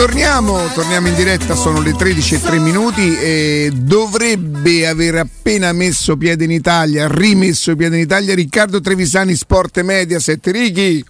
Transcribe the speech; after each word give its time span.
torniamo, 0.00 0.66
torniamo 0.72 1.08
in 1.08 1.14
diretta, 1.14 1.54
sono 1.54 1.82
le 1.82 1.92
13 1.92 2.36
e 2.36 2.40
3 2.40 2.58
minuti 2.58 3.18
e 3.18 3.70
dovrebbe 3.74 4.86
aver 4.86 5.16
appena 5.16 5.74
messo 5.74 6.16
piede 6.16 6.44
in 6.44 6.50
Italia, 6.50 7.06
rimesso 7.06 7.76
piede 7.76 7.96
in 7.96 8.02
Italia 8.04 8.34
Riccardo 8.34 8.80
Trevisani 8.80 9.34
Sport 9.34 9.82
Media, 9.82 10.18
Sette 10.18 10.52
Righi. 10.52 11.04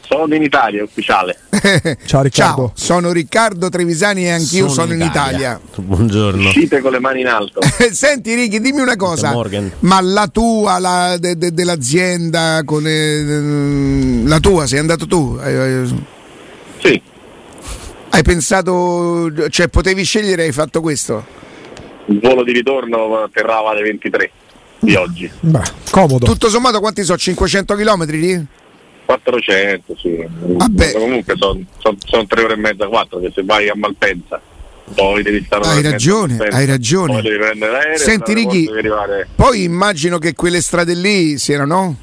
Sono 0.00 0.34
in 0.34 0.42
Italia, 0.42 0.82
ufficiale. 0.82 1.38
Ciao 2.04 2.22
Riccardo. 2.22 2.32
Ciao, 2.32 2.72
sono 2.74 3.12
Riccardo 3.12 3.68
Trevisani 3.68 4.24
e 4.24 4.30
anch'io 4.30 4.68
sono, 4.68 4.88
sono 4.88 4.94
in 4.94 5.02
Italia. 5.02 5.60
Italia. 5.60 5.60
Buongiorno. 5.76 6.48
Uscite 6.48 6.80
con 6.80 6.90
le 6.90 6.98
mani 6.98 7.20
in 7.20 7.28
alto. 7.28 7.60
Senti 7.92 8.34
Righi, 8.34 8.58
dimmi 8.58 8.80
una 8.80 8.96
cosa. 8.96 9.32
Ma 9.80 10.00
la 10.00 10.26
tua, 10.26 10.80
la, 10.80 11.16
de, 11.16 11.36
de, 11.36 11.52
dell'azienda, 11.52 12.62
con, 12.64 12.84
eh, 12.84 14.26
la 14.26 14.40
tua, 14.40 14.66
sei 14.66 14.80
andato 14.80 15.06
tu? 15.06 15.38
Sì. 16.82 17.09
Hai 18.10 18.22
pensato, 18.22 19.30
cioè 19.48 19.68
potevi 19.68 20.04
scegliere, 20.04 20.44
hai 20.44 20.52
fatto 20.52 20.80
questo? 20.80 21.24
Il 22.06 22.18
volo 22.20 22.42
di 22.42 22.52
ritorno 22.52 23.22
atterrava 23.22 23.70
alle 23.70 23.82
23 23.82 24.30
di 24.80 24.94
oggi. 24.94 25.30
Beh, 25.40 25.62
comodo. 25.90 26.26
Tutto 26.26 26.48
sommato 26.48 26.80
quanti 26.80 27.04
sono? 27.04 27.18
500 27.18 27.74
km 27.74 28.04
lì? 28.10 28.46
400, 29.04 29.96
sì. 29.96 30.26
Vabbè. 30.28 30.92
Comunque 30.92 31.34
sono 31.36 31.60
son, 31.78 31.96
son 32.04 32.26
tre 32.26 32.42
ore 32.42 32.54
e 32.54 32.56
mezza, 32.56 32.86
quattro, 32.86 33.20
che 33.20 33.30
se 33.34 33.42
vai 33.44 33.68
a 33.68 33.74
Malpensa 33.74 34.40
poi 34.94 35.22
devi 35.22 35.42
stare 35.44 35.68
hai 35.68 35.82
ragione, 35.82 36.34
Malpensa, 36.34 36.56
hai 36.56 36.66
ragione. 36.66 37.12
Poi 37.12 37.22
devi 37.22 37.38
prendere 37.38 37.72
l'aereo. 37.72 37.96
Senti 37.96 38.34
Righi, 38.34 38.68
poi 39.34 39.62
immagino 39.62 40.18
che 40.18 40.34
quelle 40.34 40.60
strade 40.60 40.94
lì 40.94 41.38
siano, 41.38 41.64
no? 41.64 41.96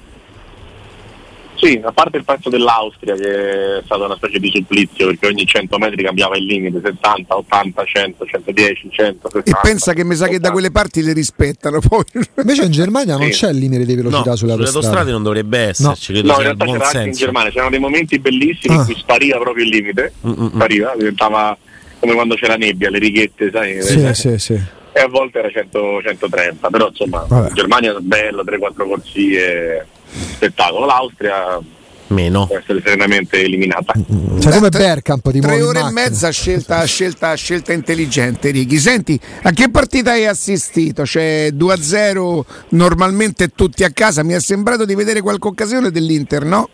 Sì, 1.57 1.81
a 1.83 1.91
parte 1.91 2.17
il 2.17 2.23
pezzo 2.23 2.49
dell'Austria 2.49 3.15
che 3.15 3.77
è 3.79 3.81
stata 3.83 4.05
una 4.05 4.15
specie 4.15 4.37
di 4.37 4.51
supplizio 4.53 5.07
perché 5.07 5.25
ogni 5.25 5.43
100 5.43 5.77
metri 5.79 6.03
cambiava 6.03 6.37
il 6.37 6.45
limite, 6.45 6.79
70, 6.83 7.35
80, 7.35 7.83
100, 7.83 8.25
110, 8.25 8.89
100. 8.91 9.29
60, 9.31 9.49
e 9.49 9.59
pensa 9.63 9.93
che 9.93 10.03
mi 10.03 10.15
sa 10.15 10.27
che 10.27 10.39
da 10.39 10.51
quelle 10.51 10.69
parti 10.69 11.01
le 11.01 11.13
rispettano 11.13 11.79
poi. 11.79 12.03
Invece 12.37 12.65
in 12.65 12.71
Germania 12.71 13.15
sì. 13.15 13.21
non 13.21 13.29
c'è 13.29 13.49
il 13.49 13.57
limite 13.57 13.85
di 13.85 13.95
velocità 13.95 14.29
no, 14.29 14.35
sulle 14.35 14.51
autostrade. 14.53 15.11
non 15.11 15.23
dovrebbe 15.23 15.57
esserci. 15.57 16.21
No, 16.21 16.33
no 16.33 16.33
in 16.33 16.41
realtà 16.41 16.65
c'era 16.65 16.85
anche 16.85 17.09
in 17.09 17.11
Germania, 17.13 17.49
c'erano 17.49 17.71
dei 17.71 17.79
momenti 17.79 18.19
bellissimi 18.19 18.75
ah. 18.75 18.79
in 18.79 18.85
cui 18.85 18.95
spariva 18.95 19.39
proprio 19.39 19.63
il 19.63 19.71
limite, 19.71 20.13
Mm-mm. 20.27 20.51
spariva, 20.53 20.93
diventava 20.95 21.57
come 21.99 22.13
quando 22.13 22.35
c'è 22.35 22.45
la 22.45 22.57
nebbia, 22.57 22.91
le 22.91 22.99
righette, 22.99 23.49
sai? 23.51 23.81
Sì, 23.81 24.03
eh, 24.03 24.13
sì, 24.13 24.37
sì. 24.37 24.53
E 24.91 24.99
a 24.99 25.07
volte 25.07 25.39
era 25.39 25.49
100, 25.49 26.01
130, 26.03 26.69
però 26.69 26.87
insomma, 26.87 27.25
Vabbè. 27.27 27.49
in 27.49 27.55
Germania 27.55 27.97
è 27.97 27.99
bello, 27.99 28.43
3-4 28.43 28.87
corsie 28.87 29.87
spettacolo. 30.09 30.85
L'Austria 30.85 31.59
meno 32.07 32.47
può 32.47 32.57
essere 32.57 32.81
serenamente 32.81 33.41
eliminata. 33.41 33.93
Cioè, 34.39 34.53
come 34.53 34.69
Bergkamp 34.69 35.29
di 35.31 35.39
Tre 35.39 35.61
ore 35.61 35.79
e 35.79 35.91
mezza 35.91 36.29
scelta, 36.29 36.83
scelta, 36.85 37.33
scelta 37.35 37.73
intelligente, 37.73 38.51
Righi. 38.51 38.77
Senti, 38.77 39.19
a 39.43 39.51
che 39.51 39.69
partita 39.69 40.11
hai 40.11 40.25
assistito? 40.25 41.05
Cioè 41.05 41.49
2-0 41.53 42.41
normalmente 42.69 43.49
tutti 43.49 43.83
a 43.83 43.89
casa. 43.89 44.23
Mi 44.23 44.33
è 44.33 44.39
sembrato 44.39 44.85
di 44.85 44.95
vedere 44.95 45.21
qualche 45.21 45.47
occasione 45.47 45.91
dell'Inter, 45.91 46.43
no? 46.43 46.69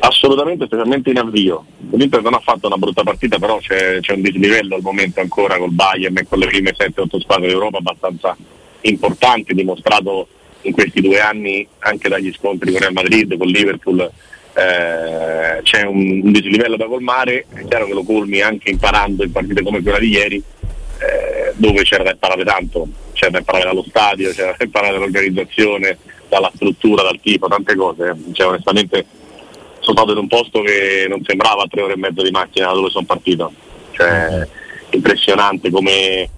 Assolutamente, 0.00 0.66
specialmente 0.66 1.10
in 1.10 1.18
avvio. 1.18 1.64
L'Inter 1.92 2.20
non 2.22 2.34
ha 2.34 2.40
fatto 2.40 2.66
una 2.66 2.76
brutta 2.76 3.02
partita, 3.02 3.38
però 3.38 3.58
c'è, 3.58 4.00
c'è 4.00 4.12
un 4.12 4.20
dislivello 4.20 4.74
al 4.74 4.82
momento 4.82 5.20
ancora 5.20 5.56
col 5.56 5.72
Bayern 5.72 6.16
e 6.18 6.26
con 6.28 6.38
le 6.38 6.46
prime 6.46 6.74
7-8 6.76 7.20
squadre 7.20 7.48
d'Europa 7.48 7.78
abbastanza 7.78 8.36
importanti, 8.82 9.54
dimostrato 9.54 10.28
in 10.64 10.72
questi 10.72 11.00
due 11.00 11.20
anni 11.20 11.66
anche 11.80 12.08
dagli 12.08 12.32
scontri 12.32 12.70
con 12.70 12.80
Real 12.80 12.92
Madrid, 12.92 13.36
con 13.36 13.46
Liverpool, 13.46 14.00
eh, 14.00 15.62
c'è 15.62 15.82
un, 15.82 16.20
un, 16.24 16.32
dislivello 16.32 16.76
da 16.76 16.86
colmare, 16.86 17.46
è 17.52 17.64
chiaro 17.66 17.86
che 17.86 17.92
lo 17.92 18.04
colmi 18.04 18.40
anche 18.40 18.70
imparando 18.70 19.24
in 19.24 19.32
partite 19.32 19.62
come 19.62 19.82
quella 19.82 19.98
di 19.98 20.08
ieri, 20.08 20.36
eh, 20.36 21.52
dove 21.54 21.82
c'era 21.82 22.04
da 22.04 22.12
imparare 22.12 22.44
tanto, 22.44 22.86
c'era 23.12 23.32
da 23.32 23.38
imparare 23.38 23.64
dallo 23.64 23.84
stadio, 23.88 24.30
c'era 24.30 24.54
da 24.56 24.64
imparare 24.64 24.92
dall'organizzazione, 24.92 25.98
dalla 26.28 26.50
struttura, 26.54 27.02
dal 27.02 27.20
tipo, 27.20 27.48
tante 27.48 27.74
cose. 27.74 28.14
Cioè, 28.32 28.46
onestamente 28.46 29.04
sono 29.80 29.96
stato 29.96 30.12
in 30.12 30.18
un 30.18 30.28
posto 30.28 30.62
che 30.62 31.06
non 31.08 31.22
sembrava 31.24 31.66
tre 31.68 31.82
ore 31.82 31.92
e 31.94 31.98
mezza 31.98 32.22
di 32.22 32.30
macchina 32.30 32.68
da 32.68 32.74
dove 32.74 32.90
sono 32.90 33.04
partito. 33.04 33.52
Cioè, 33.90 34.46
impressionante 34.90 35.70
come 35.70 36.28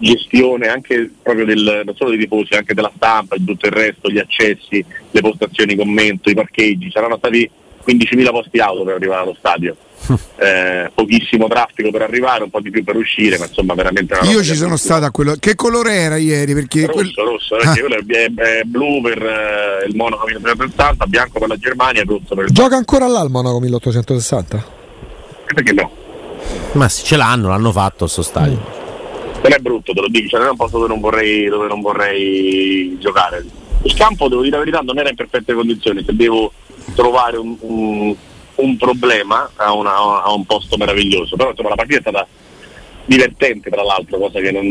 gestione 0.00 0.68
anche 0.68 1.10
proprio 1.22 1.44
del, 1.44 1.82
non 1.84 1.94
solo 1.94 2.10
dei 2.10 2.18
tifosi, 2.18 2.54
anche 2.54 2.74
della 2.74 2.92
stampa 2.94 3.36
e 3.36 3.44
tutto 3.44 3.66
il 3.66 3.72
resto, 3.72 4.10
gli 4.10 4.18
accessi, 4.18 4.84
le 5.10 5.20
postazioni 5.20 5.76
commento, 5.76 6.30
i 6.30 6.34
parcheggi, 6.34 6.90
saranno 6.90 7.16
stati 7.18 7.48
15.000 7.86 8.30
posti 8.30 8.58
auto 8.58 8.84
per 8.84 8.94
arrivare 8.94 9.22
allo 9.22 9.36
stadio. 9.38 9.76
Eh, 10.40 10.90
pochissimo 10.94 11.48
traffico 11.48 11.90
per 11.90 12.00
arrivare, 12.00 12.44
un 12.44 12.50
po' 12.50 12.60
di 12.60 12.70
più 12.70 12.82
per 12.82 12.96
uscire, 12.96 13.36
ma 13.36 13.44
insomma 13.44 13.74
veramente 13.74 14.16
una 14.18 14.30
Io 14.30 14.42
ci 14.42 14.54
sono 14.54 14.76
stato 14.76 15.04
a 15.04 15.10
quello. 15.10 15.34
Che 15.38 15.54
colore 15.54 15.92
era 15.92 16.16
ieri? 16.16 16.54
Perché 16.54 16.86
rosso, 16.86 16.92
quel... 16.94 17.12
rosso, 17.14 17.56
perché 17.56 17.80
ah. 17.80 17.84
quello 17.84 17.96
è, 18.06 18.32
è, 18.34 18.62
blu 18.64 19.02
per 19.02 19.22
eh, 19.22 19.86
il 19.86 19.94
Monaco 19.94 20.24
1860, 20.24 21.06
bianco 21.06 21.38
per 21.38 21.48
la 21.48 21.56
Germania 21.58 22.02
rosso 22.06 22.34
per 22.34 22.46
il 22.46 22.52
Gioca 22.52 22.76
ancora 22.76 23.06
là 23.06 23.20
il 23.20 23.28
Monaco 23.28 23.60
1860? 23.60 24.64
Perché 25.54 25.72
no? 25.72 25.90
Ma 26.72 26.88
sì, 26.88 27.04
ce 27.04 27.16
l'hanno, 27.16 27.48
l'hanno 27.48 27.70
fatto 27.70 28.06
sto 28.06 28.22
stadio. 28.22 28.56
Mm 28.56 28.79
non 29.42 29.52
è 29.52 29.58
brutto, 29.58 29.92
te 29.92 30.00
lo 30.00 30.08
dico, 30.08 30.28
cioè 30.28 30.40
non 30.40 30.48
è 30.48 30.52
un 30.52 30.56
posto 30.56 30.76
dove 30.76 30.88
non 30.88 31.00
vorrei, 31.00 31.46
dove 31.46 31.66
non 31.66 31.80
vorrei 31.80 32.96
giocare. 32.98 33.44
Il 33.82 33.94
campo, 33.94 34.28
devo 34.28 34.42
dire 34.42 34.56
la 34.56 34.64
verità, 34.64 34.80
non 34.80 34.98
era 34.98 35.08
in 35.08 35.16
perfette 35.16 35.54
condizioni, 35.54 36.04
se 36.04 36.14
devo 36.14 36.52
trovare 36.94 37.38
un, 37.38 37.56
un, 37.60 38.14
un 38.56 38.76
problema 38.76 39.50
a, 39.56 39.72
una, 39.72 40.22
a, 40.22 40.32
un 40.32 40.44
posto 40.44 40.76
meraviglioso, 40.76 41.36
però 41.36 41.50
insomma 41.50 41.70
la 41.70 41.76
partita 41.76 41.98
è 41.98 42.02
stata 42.02 42.26
divertente 43.06 43.70
tra 43.70 43.82
l'altro, 43.82 44.18
cosa 44.18 44.40
che 44.40 44.50
non, 44.50 44.66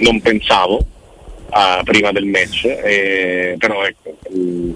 non 0.00 0.20
pensavo 0.20 0.76
uh, 0.76 1.82
prima 1.84 2.10
del 2.12 2.24
match, 2.24 2.64
eh, 2.64 3.56
però 3.58 3.84
ecco, 3.84 4.16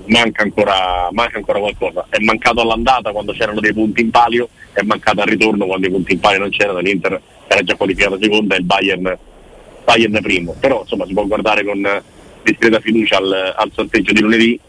manca 0.06 0.42
ancora, 0.42 1.08
manca 1.12 1.38
ancora 1.38 1.58
qualcosa. 1.58 2.06
È 2.10 2.18
mancato 2.18 2.60
all'andata 2.60 3.12
quando 3.12 3.32
c'erano 3.32 3.60
dei 3.60 3.72
punti 3.72 4.02
in 4.02 4.10
palio, 4.10 4.48
è 4.72 4.82
mancato 4.82 5.20
al 5.20 5.26
ritorno 5.26 5.66
quando 5.66 5.86
i 5.86 5.90
punti 5.90 6.12
in 6.12 6.20
palio 6.20 6.40
non 6.40 6.50
c'erano, 6.50 6.78
l'Inter 6.78 7.20
era 7.46 7.62
già 7.62 7.74
qualificato 7.74 8.18
seconda 8.20 8.54
e 8.54 8.58
il 8.58 8.64
Bayern, 8.64 9.18
Bayern 9.84 10.18
primo. 10.22 10.54
Però 10.58 10.80
insomma 10.82 11.06
si 11.06 11.12
può 11.12 11.26
guardare 11.26 11.64
con 11.64 12.02
discreta 12.42 12.80
fiducia 12.80 13.16
al, 13.16 13.54
al 13.56 13.70
sorteggio 13.72 14.12
di 14.12 14.20
lunedì. 14.20 14.60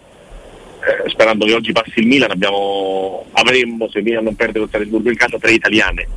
Eh, 0.80 1.10
sperando 1.10 1.46
che 1.46 1.54
oggi 1.54 1.74
passi 1.74 2.00
il 2.00 2.08
Milan, 2.08 2.32
abbiamo, 2.32 3.26
avremmo, 3.34 3.90
se 3.90 4.02
Milan 4.02 4.24
non 4.24 4.36
perde 4.36 4.60
con 4.60 4.70
Salisburgo 4.70 5.10
in 5.10 5.18
casa, 5.18 5.38
tre 5.38 5.52
italiane. 5.52 6.08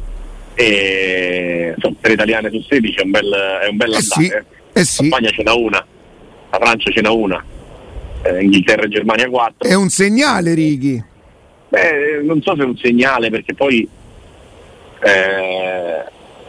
E, 0.55 1.73
insomma, 1.75 1.97
tre 2.01 2.13
italiane 2.13 2.51
su 2.51 2.61
16 2.61 2.99
è 2.99 3.03
un 3.03 3.11
bel, 3.11 3.33
è 3.63 3.69
un 3.69 3.77
bel 3.77 3.93
eh 3.93 3.97
andare. 3.97 4.47
Sì, 4.73 4.79
eh 4.79 4.85
sì. 4.85 5.09
La 5.09 5.17
Spagna 5.17 5.31
ce 5.31 5.43
n'ha 5.43 5.55
una, 5.55 5.87
la 6.51 6.59
Francia 6.59 6.91
ce 6.93 7.01
n'ha 7.01 7.11
una, 7.11 7.45
eh, 8.23 8.43
Inghilterra 8.43 8.83
e 8.83 8.89
Germania 8.89 9.29
4. 9.29 9.69
È 9.69 9.75
un 9.75 9.89
segnale, 9.89 10.55
Righi. 10.55 11.11
Beh, 11.73 12.21
non 12.23 12.43
so 12.43 12.55
se 12.55 12.61
è 12.61 12.67
un 12.67 12.77
segnale 12.77 13.31
perché 13.31 13.55
poi 13.55 13.89
eh, 15.01 16.05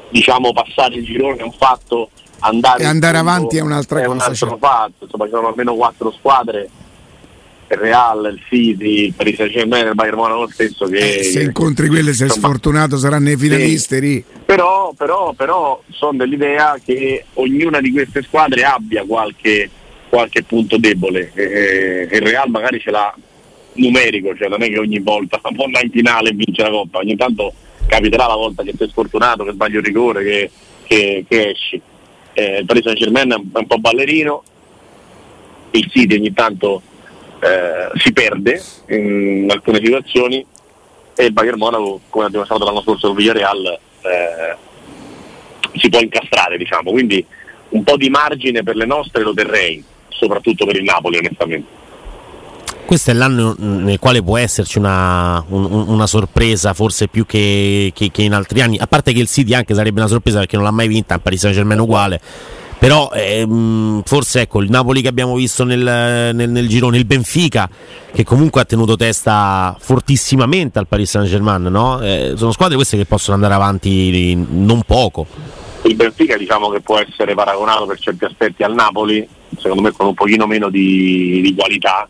diciamo 0.09 0.51
passare 0.51 0.95
il 0.95 1.05
girone 1.05 1.37
è 1.37 1.43
un 1.43 1.53
fatto, 1.53 2.09
andare, 2.39 2.83
andare 2.83 3.17
avanti 3.19 3.55
è 3.55 3.61
un'altra 3.61 4.01
è 4.01 4.03
cosa. 4.03 4.15
Un 4.15 4.21
altro 4.21 4.49
cioè. 4.49 4.57
fatto, 4.59 5.05
insomma 5.05 5.23
ci 5.23 5.31
sono 5.31 5.47
almeno 5.47 5.75
quattro 5.75 6.11
squadre 6.11 6.69
il 7.69 7.77
Real, 7.77 8.33
il 8.33 8.41
City, 8.49 9.05
il 9.05 9.13
Paris 9.13 9.37
Saint 9.37 9.51
Germain, 9.53 9.87
il 9.87 9.95
Bayern 9.95 10.17
Monaco 10.17 10.49
stesso 10.51 10.87
che, 10.87 11.19
eh, 11.19 11.23
se 11.23 11.41
incontri 11.41 11.87
quelle 11.87 12.11
sei 12.11 12.27
insomma, 12.27 12.47
sfortunato 12.47 12.97
saranno 12.97 13.29
i 13.29 13.37
finalisti 13.37 13.99
sì. 14.01 14.23
però, 14.43 14.91
però, 14.91 15.31
però 15.31 15.81
sono 15.89 16.17
dell'idea 16.17 16.75
che 16.83 17.23
ognuna 17.35 17.79
di 17.79 17.93
queste 17.93 18.23
squadre 18.23 18.65
abbia 18.65 19.05
qualche, 19.05 19.69
qualche 20.09 20.43
punto 20.43 20.77
debole 20.77 21.31
e, 21.33 22.09
e 22.11 22.17
il 22.17 22.23
Real 22.23 22.49
magari 22.49 22.81
ce 22.81 22.91
l'ha 22.91 23.15
numerico 23.75 24.35
cioè 24.35 24.49
non 24.49 24.61
è 24.61 24.67
che 24.69 24.77
ogni 24.77 24.99
volta 24.99 25.39
andare 25.41 25.85
in 25.85 25.91
finale 25.91 26.31
vince 26.31 26.61
la 26.61 26.69
Coppa 26.69 26.99
ogni 26.99 27.15
tanto 27.15 27.53
capiterà 27.87 28.27
la 28.27 28.35
volta 28.35 28.63
che 28.63 28.73
sei 28.77 28.89
sfortunato, 28.89 29.43
che 29.43 29.51
sbagli 29.51 29.75
il 29.75 29.83
rigore, 29.83 30.23
che, 30.23 30.51
che, 30.83 31.25
che 31.27 31.49
esci. 31.49 31.81
Eh, 32.33 32.59
il 32.59 32.65
Paris 32.65 32.83
Saint 32.83 32.97
Germain 32.97 33.31
è 33.31 33.35
un 33.35 33.67
po' 33.67 33.77
ballerino, 33.77 34.43
il 35.71 35.89
City 35.91 36.15
ogni 36.15 36.33
tanto 36.33 36.81
eh, 37.39 37.89
si 37.99 38.11
perde 38.11 38.61
in 38.89 39.47
alcune 39.49 39.79
situazioni 39.83 40.45
e 41.15 41.25
il 41.25 41.33
Bayern 41.33 41.57
Monaco, 41.57 42.01
come 42.09 42.25
ha 42.25 42.29
dimostrato 42.29 42.65
l'anno 42.65 42.81
scorso 42.81 43.07
con 43.07 43.15
Villarreal, 43.15 43.65
eh, 43.67 44.55
si 45.77 45.89
può 45.89 45.99
incastrare, 45.99 46.57
diciamo. 46.57 46.91
Quindi 46.91 47.23
un 47.69 47.83
po' 47.83 47.97
di 47.97 48.09
margine 48.09 48.63
per 48.63 48.75
le 48.75 48.85
nostre 48.85 49.21
lo 49.21 49.33
terrei, 49.33 49.83
soprattutto 50.09 50.65
per 50.65 50.75
il 50.75 50.83
Napoli 50.83 51.17
onestamente 51.17 51.81
questo 52.85 53.11
è 53.11 53.13
l'anno 53.13 53.55
nel 53.57 53.99
quale 53.99 54.21
può 54.21 54.37
esserci 54.37 54.77
una, 54.77 55.43
un, 55.47 55.65
una 55.87 56.07
sorpresa, 56.07 56.73
forse 56.73 57.07
più 57.07 57.25
che, 57.25 57.91
che, 57.93 58.11
che, 58.11 58.21
in 58.23 58.33
altri 58.33 58.61
anni. 58.61 58.77
A 58.77 58.87
parte 58.87 59.13
che 59.13 59.19
il 59.19 59.27
City 59.27 59.53
anche 59.53 59.73
sarebbe 59.73 59.99
una 59.99 60.09
sorpresa 60.09 60.39
perché 60.39 60.55
non 60.55 60.65
l'ha 60.65 60.71
mai 60.71 60.87
vinta, 60.87 61.15
il 61.15 61.21
Paris 61.21 61.39
Saint 61.39 61.55
Germain 61.55 61.79
uguale. 61.79 62.21
Però 62.83 63.11
ehm, 63.13 64.01
forse 64.03 64.41
ecco 64.41 64.61
il 64.61 64.69
Napoli 64.69 65.01
che 65.01 65.07
abbiamo 65.07 65.35
visto 65.35 65.63
nel, 65.63 65.79
nel, 66.35 66.49
nel, 66.49 66.67
girone, 66.67 66.97
il 66.97 67.05
Benfica 67.05 67.69
che 68.11 68.25
comunque 68.25 68.59
ha 68.59 68.65
tenuto 68.65 68.97
testa 68.97 69.73
fortissimamente 69.79 70.79
al 70.79 70.87
Paris 70.87 71.09
Saint 71.09 71.29
Germain, 71.29 71.61
no? 71.61 72.01
eh, 72.01 72.33
sono 72.35 72.51
squadre 72.51 72.75
queste 72.75 72.97
che 72.97 73.05
possono 73.05 73.35
andare 73.35 73.53
avanti 73.53 74.35
non 74.35 74.81
poco. 74.85 75.25
Il 75.83 75.95
Benfica 75.95 76.35
diciamo 76.35 76.69
che 76.71 76.81
può 76.81 76.97
essere 76.97 77.33
paragonato 77.33 77.85
per 77.85 77.99
certi 77.99 78.25
aspetti 78.25 78.63
al 78.63 78.73
Napoli, 78.73 79.25
secondo 79.57 79.81
me 79.81 79.91
con 79.91 80.07
un 80.07 80.13
pochino 80.13 80.45
meno 80.45 80.69
di, 80.69 81.39
di 81.41 81.55
qualità, 81.55 82.05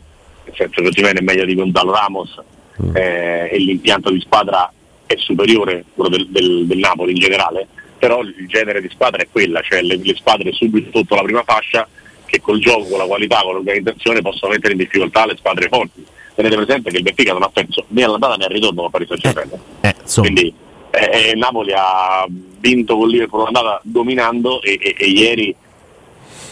senso 0.54 0.82
che 0.82 0.88
Osimene 0.88 1.20
è 1.20 1.22
meglio 1.22 1.44
di 1.44 1.54
Gonzalo 1.54 1.92
Ramos 1.92 2.40
mm. 2.82 2.96
eh, 2.96 3.48
e 3.50 3.58
l'impianto 3.58 4.10
di 4.10 4.20
squadra 4.20 4.70
è 5.06 5.14
superiore 5.16 5.84
quello 5.94 6.10
del, 6.10 6.28
del, 6.28 6.66
del 6.66 6.78
Napoli 6.78 7.12
in 7.12 7.18
generale 7.18 7.68
però 8.04 8.20
il 8.20 8.46
genere 8.48 8.82
di 8.82 8.90
squadra 8.92 9.22
è 9.22 9.28
quella, 9.32 9.62
cioè 9.62 9.80
le, 9.80 9.96
le 9.96 10.14
squadre 10.14 10.52
subito 10.52 10.90
sotto 10.92 11.14
la 11.14 11.22
prima 11.22 11.42
fascia 11.42 11.88
che 12.26 12.38
col 12.42 12.58
gioco, 12.58 12.84
con 12.84 12.98
la 12.98 13.06
qualità, 13.06 13.40
con 13.40 13.54
l'organizzazione 13.54 14.20
possono 14.20 14.52
mettere 14.52 14.72
in 14.72 14.78
difficoltà 14.78 15.24
le 15.24 15.36
squadre 15.38 15.68
forti. 15.68 16.04
Tenete 16.34 16.56
presente 16.56 16.90
che 16.90 16.98
il 16.98 17.02
Benfica 17.02 17.32
non 17.32 17.44
ha 17.44 17.48
perso 17.48 17.86
né 17.88 18.02
all'andata 18.02 18.34
né 18.34 18.44
al 18.44 18.50
ritorno 18.50 18.84
a 18.84 18.90
Paris 18.90 19.08
Saint-Germain. 19.08 19.60
Eh, 19.80 19.88
eh, 19.88 19.94
Quindi 20.20 20.52
eh, 20.90 21.30
eh, 21.30 21.34
Napoli 21.34 21.72
ha 21.74 22.26
vinto 22.28 22.94
con 22.94 23.08
Liverpool 23.08 23.44
l'andata 23.44 23.80
dominando 23.84 24.60
e, 24.60 24.78
e, 24.78 24.94
e, 24.98 25.06
ieri 25.06 25.54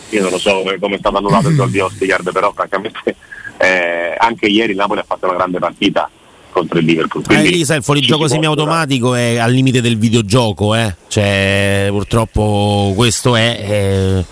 io 0.09 0.23
non 0.23 0.31
lo 0.31 0.39
so 0.39 0.63
come 0.81 0.95
è 0.95 0.99
stato 0.99 1.17
annullato 1.19 1.49
il 1.49 1.57
gol 1.57 1.71
di 1.71 1.81
Ostigard, 1.81 2.33
però 2.33 2.53
francamente 2.53 3.17
eh, 3.63 4.15
anche 4.19 4.47
ieri 4.47 4.73
il 4.73 4.77
Napoli 4.77 5.01
ha 5.01 5.05
fatto 5.07 5.27
una 5.27 5.37
grande 5.37 5.61
partita 5.61 6.11
contro 6.51 6.81
il 6.81 6.85
Liverpool. 6.85 7.23
Eh, 7.31 7.43
lì 7.43 7.65
sai, 7.65 7.79
il 7.79 7.85
fuorigioco 7.85 8.27
semiautomatico 8.27 9.15
è 9.15 9.37
al 9.37 9.53
limite 9.53 9.81
del 9.81 9.97
videogioco, 9.97 10.75
eh? 10.75 10.95
cioè, 11.07 11.87
purtroppo 11.91 12.93
questo 12.97 13.37
è, 13.37 13.57
è, 13.57 14.25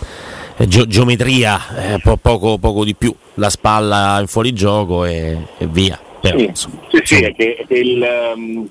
è 0.56 0.64
ge- 0.66 0.88
geometria, 0.88 1.60
po- 2.02 2.16
poco, 2.16 2.58
poco, 2.58 2.84
di 2.84 2.94
più, 2.94 3.14
la 3.34 3.48
spalla 3.50 4.18
in 4.20 4.26
fuorigioco 4.26 5.04
e, 5.04 5.38
e 5.58 5.66
via. 5.66 5.98
Però, 6.20 6.36
sì, 6.36 6.44
insomma, 6.44 6.80
sì, 6.90 7.00
sì, 7.04 7.14
è 7.22 7.32
che, 7.32 7.64
che 7.66 7.74
il, 7.74 8.06
um, 8.34 8.68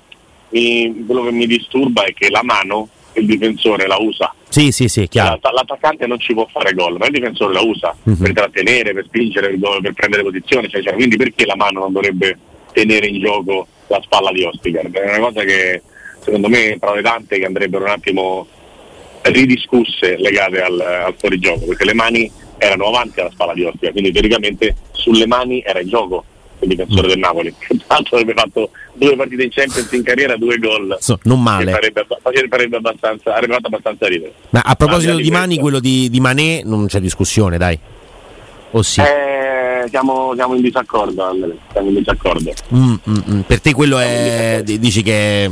il, 0.50 1.04
quello 1.06 1.24
che 1.24 1.32
mi 1.32 1.46
disturba 1.46 2.04
è 2.04 2.12
che 2.12 2.28
la 2.30 2.42
mano 2.44 2.88
il 3.14 3.26
difensore 3.26 3.86
la 3.86 3.96
usa. 3.98 4.32
Sì, 4.50 4.72
sì, 4.72 4.88
sì, 4.88 5.06
chiaro. 5.06 5.38
L'attaccante 5.40 6.06
non 6.06 6.18
ci 6.18 6.34
può 6.34 6.46
fare 6.50 6.74
gol, 6.74 6.96
ma 6.98 7.06
il 7.06 7.12
difensore 7.12 7.54
la 7.54 7.62
usa 7.62 7.96
uh-huh. 8.02 8.16
per 8.16 8.32
trattenere, 8.32 8.92
per 8.92 9.04
spingere, 9.06 9.48
per, 9.56 9.78
per 9.80 9.92
prendere 9.92 10.24
posizione. 10.24 10.68
Cioè, 10.68 10.82
cioè, 10.82 10.94
quindi 10.94 11.16
perché 11.16 11.46
la 11.46 11.56
mano 11.56 11.78
non 11.78 11.92
dovrebbe 11.92 12.36
tenere 12.72 13.06
in 13.06 13.20
gioco 13.20 13.66
la 13.86 14.00
spalla 14.02 14.32
di 14.32 14.42
Ostigar. 14.42 14.90
È 14.90 15.16
una 15.16 15.20
cosa 15.20 15.42
che 15.44 15.82
secondo 16.20 16.48
me 16.48 16.76
tra 16.80 16.94
le 16.94 17.02
tante 17.02 17.38
che 17.38 17.44
andrebbero 17.46 17.84
un 17.84 17.90
attimo 17.90 18.46
ridiscusse 19.22 20.16
legate 20.16 20.60
al, 20.60 20.80
al 20.80 21.14
fuorigioco, 21.16 21.66
perché 21.66 21.84
le 21.84 21.94
mani 21.94 22.30
erano 22.58 22.86
avanti 22.86 23.20
alla 23.20 23.30
spalla 23.30 23.54
di 23.54 23.62
Ostigar, 23.62 23.92
quindi 23.92 24.12
teoricamente 24.12 24.74
sulle 24.92 25.26
mani 25.26 25.62
era 25.64 25.80
in 25.80 25.88
gioco 25.88 26.24
il 26.60 26.68
difensore 26.68 27.08
del 27.08 27.18
Napoli. 27.18 27.54
Tra 27.58 27.76
l'altro 27.88 28.16
avrebbe 28.16 28.40
fatto 28.40 28.70
due 28.94 29.16
partite 29.16 29.42
in 29.44 29.50
Champions 29.50 29.92
in 29.92 30.02
carriera, 30.02 30.36
due 30.36 30.58
gol. 30.58 30.96
So, 31.00 31.18
non 31.24 31.42
male. 31.42 31.70
Farebbe, 31.70 32.06
farebbe 32.48 32.76
abbastanza, 32.76 33.34
avrebbe 33.34 33.54
fatto 33.54 33.66
abbastanza 33.66 34.06
ridere. 34.06 34.32
Ma 34.50 34.60
a 34.64 34.74
proposito 34.74 35.16
di 35.16 35.30
mani, 35.30 35.58
quello 35.58 35.80
di, 35.80 36.08
di 36.10 36.20
Manè 36.20 36.62
non 36.64 36.86
c'è 36.86 37.00
discussione, 37.00 37.58
dai. 37.58 37.78
O 38.72 38.82
sì? 38.82 39.00
Eh, 39.00 39.88
siamo, 39.88 40.32
siamo, 40.34 40.54
in 40.54 40.62
disaccordo, 40.62 41.34
siamo 41.72 41.88
in 41.88 41.94
disaccordo. 41.94 42.52
Mm, 42.74 42.94
mm, 43.08 43.16
mm. 43.30 43.40
Per 43.40 43.60
te 43.60 43.72
quello 43.72 43.98
è, 43.98 44.62
dici 44.64 45.02
che 45.02 45.44
è, 45.44 45.50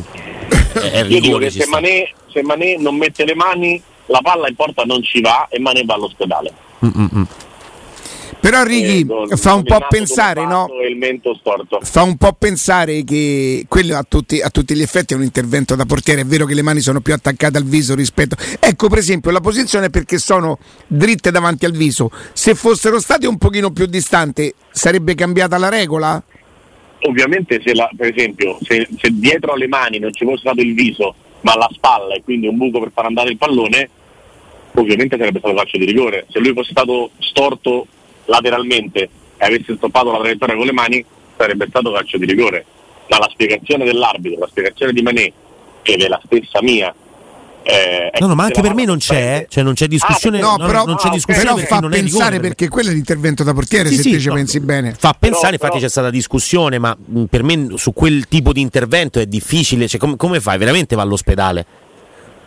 è 0.78 1.05
Io 1.05 1.20
dico 1.20 1.38
che 1.38 1.50
se 1.50 1.66
Manè, 1.66 2.08
se 2.31 2.43
Manè, 2.43 2.76
non 2.76 2.96
mette 2.96 3.25
le 3.25 3.34
mani, 3.34 3.81
la 4.06 4.20
palla 4.22 4.49
in 4.49 4.55
porta 4.55 4.84
non 4.84 5.02
ci 5.02 5.20
va 5.20 5.49
e 5.50 5.58
Manè 5.58 5.84
va 5.84 5.94
all'ospedale. 5.94 6.52
Mm, 6.84 6.90
mm, 6.96 7.06
mm. 7.16 7.22
Però 8.40 8.62
Righi 8.62 9.06
eh, 9.31 9.37
fa 9.37 9.55
un 9.55 9.64
po' 9.64 9.85
pensare, 9.88 10.46
no? 10.46 10.69
Fa 11.82 12.02
un 12.02 12.17
po' 12.17 12.32
pensare 12.32 13.02
che 13.02 13.64
quello 13.69 13.96
a 13.96 14.05
tutti, 14.08 14.40
a 14.40 14.49
tutti, 14.49 14.75
gli 14.75 14.82
effetti 14.82 15.14
è 15.14 15.17
un 15.17 15.23
intervento 15.23 15.75
da 15.75 15.85
portiere. 15.85 16.20
È 16.20 16.25
vero 16.25 16.46
che 16.46 16.55
le 16.55 16.62
mani 16.62 16.81
sono 16.81 17.00
più 17.00 17.12
attaccate 17.12 17.58
al 17.58 17.64
viso 17.64 17.94
rispetto. 17.94 18.37
Ecco, 18.61 18.88
per 18.88 18.99
esempio, 18.99 19.31
la 19.31 19.40
posizione 19.40 19.87
è 19.87 19.90
perché 19.90 20.19
sono 20.19 20.58
dritte 20.87 21.31
davanti 21.31 21.64
al 21.64 21.73
viso. 21.73 22.11
Se 22.32 22.55
fossero 22.55 23.00
state 23.00 23.26
un 23.26 23.38
pochino 23.38 23.70
più 23.70 23.87
distanti, 23.87 24.52
sarebbe 24.70 25.14
cambiata 25.14 25.58
la 25.58 25.69
regola? 25.69 26.23
Ovviamente, 27.02 27.61
se 27.64 27.75
la, 27.75 27.88
per 27.96 28.12
esempio, 28.14 28.58
se, 28.62 28.88
se 28.99 29.11
dietro 29.12 29.52
alle 29.52 29.69
mani 29.69 29.99
non 29.99 30.12
ci 30.12 30.25
fosse 30.25 30.41
stato 30.41 30.61
il 30.61 30.75
viso, 30.75 31.14
ma 31.41 31.56
la 31.56 31.69
spalla 31.73 32.14
e 32.14 32.23
quindi 32.23 32.46
un 32.46 32.56
buco 32.56 32.81
per 32.81 32.91
far 32.93 33.06
andare 33.06 33.31
il 33.31 33.37
pallone, 33.37 33.88
ovviamente 34.75 35.17
sarebbe 35.17 35.38
stato 35.38 35.55
calcio 35.55 35.76
di 35.76 35.84
rigore. 35.84 36.26
Se 36.31 36.38
lui 36.38 36.52
fosse 36.52 36.70
stato 36.70 37.11
storto 37.19 37.87
lateralmente 38.28 39.08
e 39.36 39.44
avesse 39.44 39.75
stoppato 39.76 40.10
la 40.10 40.19
traiettoria 40.19 40.56
con 40.56 40.66
le 40.66 40.72
mani 40.72 41.04
sarebbe 41.36 41.66
stato 41.69 41.92
calcio 41.92 42.19
di 42.19 42.26
rigore. 42.26 42.64
Ma 43.08 43.19
la 43.19 43.28
spiegazione 43.30 43.84
dell'arbitro, 43.84 44.40
la 44.40 44.48
spiegazione 44.48 44.92
di 44.92 45.02
Manè 45.02 45.32
ed 45.82 46.02
è 46.02 46.08
la 46.08 46.20
stessa 46.25 46.60
mia. 46.62 46.94
Eh, 47.62 48.10
no, 48.20 48.28
no, 48.28 48.34
ma 48.34 48.44
anche 48.44 48.62
per 48.62 48.75
me 48.75 48.84
non 48.84 48.98
c'è, 48.98 49.40
eh? 49.40 49.46
cioè 49.48 49.62
non 49.62 49.75
c'è 49.75 49.86
discussione. 49.86 50.40
Ah, 50.40 50.56
no, 50.56 50.66
però, 50.66 50.84
non 50.84 50.96
c'è 50.96 51.10
discussione 51.10 51.54
però 51.54 51.56
fa 51.66 51.86
pensare 51.88 52.36
rigore, 52.36 52.40
perché 52.40 52.69
quello 52.69 52.90
è 52.90 52.92
l'intervento 52.92 53.44
da 53.44 53.52
portiere. 53.52 53.88
Sì, 53.88 53.96
se 53.96 54.02
sì, 54.02 54.10
te 54.12 54.20
ci 54.20 54.28
no, 54.28 54.34
pensi 54.34 54.60
bene, 54.60 54.94
fa 54.96 55.14
pensare. 55.19 55.56
Però, 55.56 55.66
infatti, 55.66 55.70
però... 55.72 55.81
c'è 55.81 55.88
stata 55.88 56.10
discussione, 56.10 56.78
ma 56.78 56.96
per 57.28 57.42
me 57.42 57.69
su 57.76 57.92
quel 57.92 58.26
tipo 58.26 58.52
di 58.52 58.60
intervento 58.60 59.20
è 59.20 59.26
difficile. 59.26 59.86
Cioè, 59.86 60.00
com- 60.00 60.16
come 60.16 60.40
fai? 60.40 60.56
Veramente 60.58 60.96
va 60.96 61.02
all'ospedale? 61.02 61.66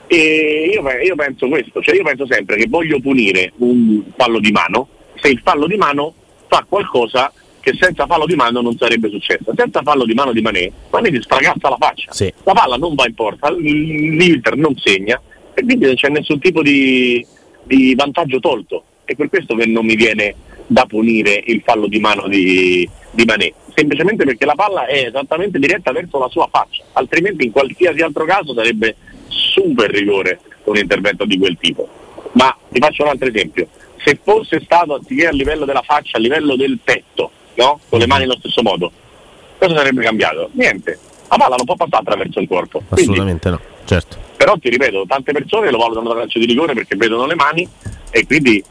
E 0.07 0.71
io, 0.73 0.81
io 1.03 1.15
penso 1.15 1.47
questo, 1.47 1.81
cioè 1.81 1.95
io 1.95 2.03
penso 2.03 2.25
sempre 2.27 2.55
che 2.57 2.65
voglio 2.67 2.99
punire 2.99 3.53
un 3.57 4.03
fallo 4.15 4.39
di 4.39 4.51
mano 4.51 4.87
se 5.21 5.29
il 5.29 5.41
fallo 5.43 5.67
di 5.67 5.75
mano 5.75 6.13
fa 6.47 6.65
qualcosa 6.67 7.31
che 7.61 7.77
senza 7.79 8.07
fallo 8.07 8.25
di 8.25 8.35
mano 8.35 8.59
non 8.59 8.75
sarebbe 8.75 9.09
successo. 9.09 9.53
Senza 9.55 9.81
fallo 9.83 10.03
di 10.03 10.13
mano 10.13 10.33
di 10.33 10.41
Manè, 10.41 10.69
Manè 10.89 11.11
ti 11.11 11.21
sfragazza 11.21 11.69
la 11.69 11.77
faccia. 11.79 12.11
Sì. 12.11 12.33
La 12.43 12.53
palla 12.53 12.75
non 12.75 12.95
va 12.95 13.05
in 13.05 13.13
porta, 13.13 13.51
l'Inter 13.51 14.57
non 14.57 14.75
segna 14.75 15.21
e 15.53 15.63
quindi 15.63 15.85
non 15.85 15.95
c'è 15.95 16.09
nessun 16.09 16.39
tipo 16.39 16.61
di, 16.61 17.25
di, 17.63 17.93
vantaggio 17.95 18.39
tolto. 18.39 18.83
E 19.05 19.15
per 19.15 19.29
questo 19.29 19.55
che 19.55 19.65
non 19.65 19.85
mi 19.85 19.95
viene 19.95 20.35
da 20.65 20.85
punire 20.85 21.41
il 21.45 21.61
fallo 21.63 21.87
di 21.87 21.99
mano 21.99 22.27
di, 22.27 22.89
di 23.11 23.23
Manè. 23.23 23.53
Semplicemente 23.75 24.25
perché 24.25 24.45
la 24.45 24.55
palla 24.55 24.87
è 24.87 25.05
esattamente 25.05 25.59
diretta 25.59 25.91
verso 25.91 26.17
la 26.17 26.29
sua 26.29 26.49
faccia, 26.51 26.83
altrimenti 26.93 27.45
in 27.45 27.51
qualsiasi 27.51 28.01
altro 28.01 28.25
caso 28.25 28.53
sarebbe 28.53 28.95
super 29.27 29.89
rigore 29.89 30.39
un 30.65 30.77
intervento 30.77 31.25
di 31.25 31.37
quel 31.37 31.57
tipo. 31.59 31.87
Ma 32.33 32.55
ti 32.69 32.79
faccio 32.79 33.03
un 33.03 33.09
altro 33.09 33.27
esempio 33.27 33.67
se 34.03 34.19
fosse 34.23 34.61
stato 34.63 34.95
anziché 34.95 35.27
a 35.27 35.31
livello 35.31 35.65
della 35.65 35.83
faccia, 35.83 36.17
a 36.17 36.19
livello 36.19 36.55
del 36.55 36.79
petto, 36.83 37.31
no? 37.55 37.79
con 37.89 37.99
le 37.99 38.07
mani 38.07 38.23
allo 38.23 38.37
stesso 38.39 38.61
modo, 38.61 38.91
cosa 39.57 39.75
sarebbe 39.75 40.03
cambiato? 40.03 40.49
Niente. 40.53 40.97
La 41.29 41.37
palla 41.37 41.55
non 41.55 41.65
può 41.65 41.75
passare 41.75 42.03
attraverso 42.03 42.39
il 42.39 42.47
corpo. 42.47 42.83
Assolutamente 42.89 43.49
quindi, 43.49 43.63
no, 43.63 43.85
certo. 43.85 44.17
Però 44.35 44.57
ti 44.57 44.69
ripeto, 44.69 45.05
tante 45.07 45.31
persone 45.31 45.71
lo 45.71 45.77
valutano 45.77 46.09
da 46.09 46.19
calcio 46.19 46.39
di 46.39 46.45
rigore 46.45 46.73
perché 46.73 46.95
vedono 46.95 47.25
le 47.25 47.35
mani 47.35 47.67
e 48.09 48.25
quindi 48.25 48.61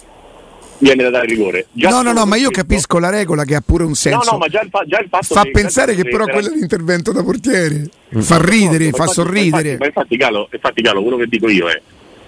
viene 0.78 1.02
da 1.04 1.10
dare 1.10 1.26
rigore. 1.26 1.66
Già 1.72 1.88
no, 1.88 2.02
no, 2.02 2.12
no, 2.12 2.26
ma 2.26 2.37
io 2.37 2.50
capisco 2.50 2.99
la 2.99 3.08
regola 3.08 3.44
che 3.44 3.54
ha 3.54 3.62
pure 3.64 3.84
un 3.84 3.94
senso. 3.94 4.18
No, 4.25 4.32
no, 4.32 4.38
ma 4.38 4.49
già 4.49 4.60
il, 4.60 4.68
fa- 4.68 4.84
già 4.87 4.99
il 4.99 5.08
fatto 5.08 5.34
fa 5.34 5.44
pensare 5.50 5.94
che 5.94 6.02
però 6.02 6.25
quello 6.25 6.49
è 6.49 6.54
l'intervento 6.54 7.12
da 7.12 7.22
portiere. 7.22 7.88
Mm. 8.14 8.20
Fa 8.20 8.42
ridere, 8.42 8.84
no, 8.87 8.96
fa 8.96 9.04
infatti, 9.04 9.12
sorridere. 9.12 9.76
Ma 9.78 9.87
infatti, 9.87 10.16
Galo, 10.16 10.49
infatti, 10.52 10.82
Galo, 10.82 11.02
quello 11.02 11.16
che 11.16 11.26
dico 11.26 11.49
io 11.49 11.68
è 11.68 11.80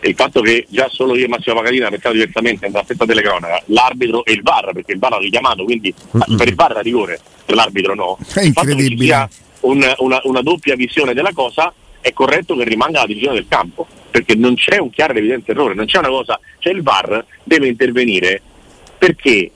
il 0.09 0.15
fatto 0.15 0.41
che 0.41 0.67
già 0.69 0.89
solo 0.91 1.17
io 1.17 1.27
e 1.27 1.29
Massimo 1.29 1.57
Pagadina 1.57 1.89
pensavo 1.89 2.15
diversamente 2.15 2.67
nella 2.67 2.83
stessa 2.85 3.05
telecronaca, 3.05 3.63
l'arbitro 3.67 4.25
e 4.25 4.33
il 4.33 4.43
VAR, 4.43 4.73
perché 4.73 4.93
il 4.93 4.99
VAR 4.99 5.15
ha 5.15 5.19
richiamato, 5.19 5.65
quindi 5.65 5.95
mm-hmm. 5.95 6.37
per 6.37 6.49
il 6.49 6.55
VAR 6.55 6.71
era 6.73 6.81
rigore, 6.81 7.21
per 7.45 7.55
l'arbitro 7.55 7.95
no. 7.95 8.19
È 8.35 8.43
incredibile. 8.43 9.29
Un, 9.61 9.95
una, 9.99 10.21
una 10.25 10.43
doppia 10.43 10.75
visione 10.75 11.15
della 11.15 11.33
cosa, 11.33 11.73
è 12.01 12.13
corretto 12.13 12.57
che 12.57 12.65
rimanga 12.65 13.01
la 13.01 13.07
decisione 13.07 13.35
del 13.35 13.47
campo, 13.49 13.87
perché 14.11 14.35
non 14.35 14.57
c'è 14.57 14.79
un 14.79 14.91
chiaro 14.91 15.13
ed 15.13 15.19
evidente 15.19 15.53
errore, 15.53 15.75
non 15.75 15.87
c'è 15.87 15.99
una 15.99 16.09
cosa, 16.09 16.39
cioè 16.59 16.73
il 16.73 16.83
VAR 16.83 17.25
deve 17.45 17.69
intervenire 17.69 18.43
perché 18.99 19.51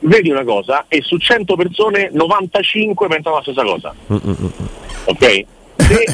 vedi 0.00 0.30
una 0.30 0.44
cosa 0.44 0.86
e 0.88 1.02
su 1.02 1.16
100 1.18 1.54
persone 1.54 2.10
95 2.12 3.08
pensano 3.08 3.36
la 3.36 3.42
stessa 3.42 3.62
cosa. 3.62 3.94
Mm-hmm. 4.10 4.46
Ok? 5.04 5.44
Se 5.76 6.04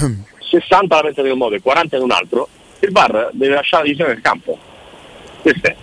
60 0.61 0.95
la 0.95 1.03
pensano 1.03 1.27
in 1.27 1.33
un 1.35 1.39
modo 1.39 1.55
e 1.55 1.61
40 1.61 1.97
in 1.97 2.03
un 2.03 2.11
altro, 2.11 2.49
il 2.81 2.91
VAR 2.91 3.31
deve 3.33 3.55
lasciare 3.55 3.83
la 3.83 3.89
decisione 3.89 4.15
del 4.15 4.23
campo. 4.23 4.59
Questo 5.43 5.67
è. 5.67 5.77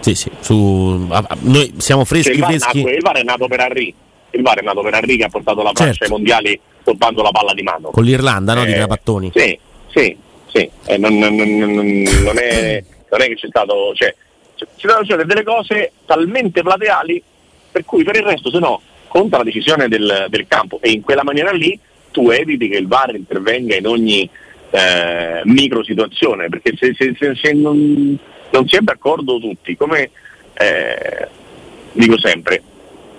Sì, 0.00 0.14
sì, 0.14 0.30
su, 0.40 1.08
noi 1.40 1.74
siamo 1.78 2.04
freschi, 2.04 2.36
cioè, 2.36 2.52
il, 2.52 2.58
VAR 2.58 2.74
nacque, 2.74 2.92
il 2.92 3.02
VAR 3.02 3.16
è 3.18 3.22
nato 3.22 3.46
per 3.46 3.60
Henry, 3.60 3.94
il 4.30 4.42
VAR 4.42 4.58
è 4.58 4.62
nato 4.62 4.80
per 4.80 4.94
Henry 4.94 5.16
che 5.16 5.24
ha 5.24 5.28
portato 5.28 5.62
la 5.62 5.70
Francia 5.72 5.92
certo. 5.92 6.04
ai 6.04 6.10
mondiali 6.10 6.60
toppando 6.82 7.22
la 7.22 7.30
palla 7.30 7.54
di 7.54 7.62
mano. 7.62 7.90
Con 7.90 8.02
l'Irlanda, 8.02 8.54
no? 8.54 8.62
Eh, 8.62 8.66
di 8.66 8.72
Trapattoni. 8.72 9.30
Sì, 9.34 9.58
sì, 9.88 10.16
sì. 10.48 10.70
Eh, 10.86 10.98
non, 10.98 11.16
non, 11.18 11.34
non, 11.34 11.46
non, 11.46 12.38
è, 12.38 12.84
non 13.10 13.22
è 13.22 13.26
che 13.26 13.34
c'è 13.36 13.46
stato. 13.48 13.92
Cioè, 13.94 14.14
ci 14.56 14.88
sono 14.88 14.98
succedere 14.98 15.26
delle 15.26 15.44
cose 15.44 15.92
talmente 16.04 16.62
plateali 16.62 17.22
per 17.70 17.84
cui 17.84 18.04
per 18.04 18.16
il 18.16 18.22
resto, 18.22 18.50
se 18.50 18.58
no, 18.58 18.80
conta 19.08 19.38
la 19.38 19.44
decisione 19.44 19.88
del, 19.88 20.26
del 20.28 20.46
campo 20.46 20.78
e 20.80 20.90
in 20.90 21.00
quella 21.00 21.24
maniera 21.24 21.50
lì 21.52 21.78
tu 22.10 22.28
eviti 22.28 22.68
che 22.68 22.76
il 22.76 22.86
VAR 22.86 23.14
intervenga 23.14 23.74
in 23.74 23.86
ogni 23.86 24.28
eh, 24.72 25.42
micro 25.44 25.84
situazione, 25.84 26.48
perché 26.48 26.72
se, 26.76 26.94
se, 26.96 27.14
se, 27.18 27.34
se 27.34 27.52
non, 27.52 28.18
non 28.50 28.66
si 28.66 28.76
è 28.76 28.80
d'accordo 28.80 29.38
tutti, 29.38 29.76
come 29.76 30.10
eh, 30.54 31.28
dico 31.92 32.18
sempre, 32.18 32.62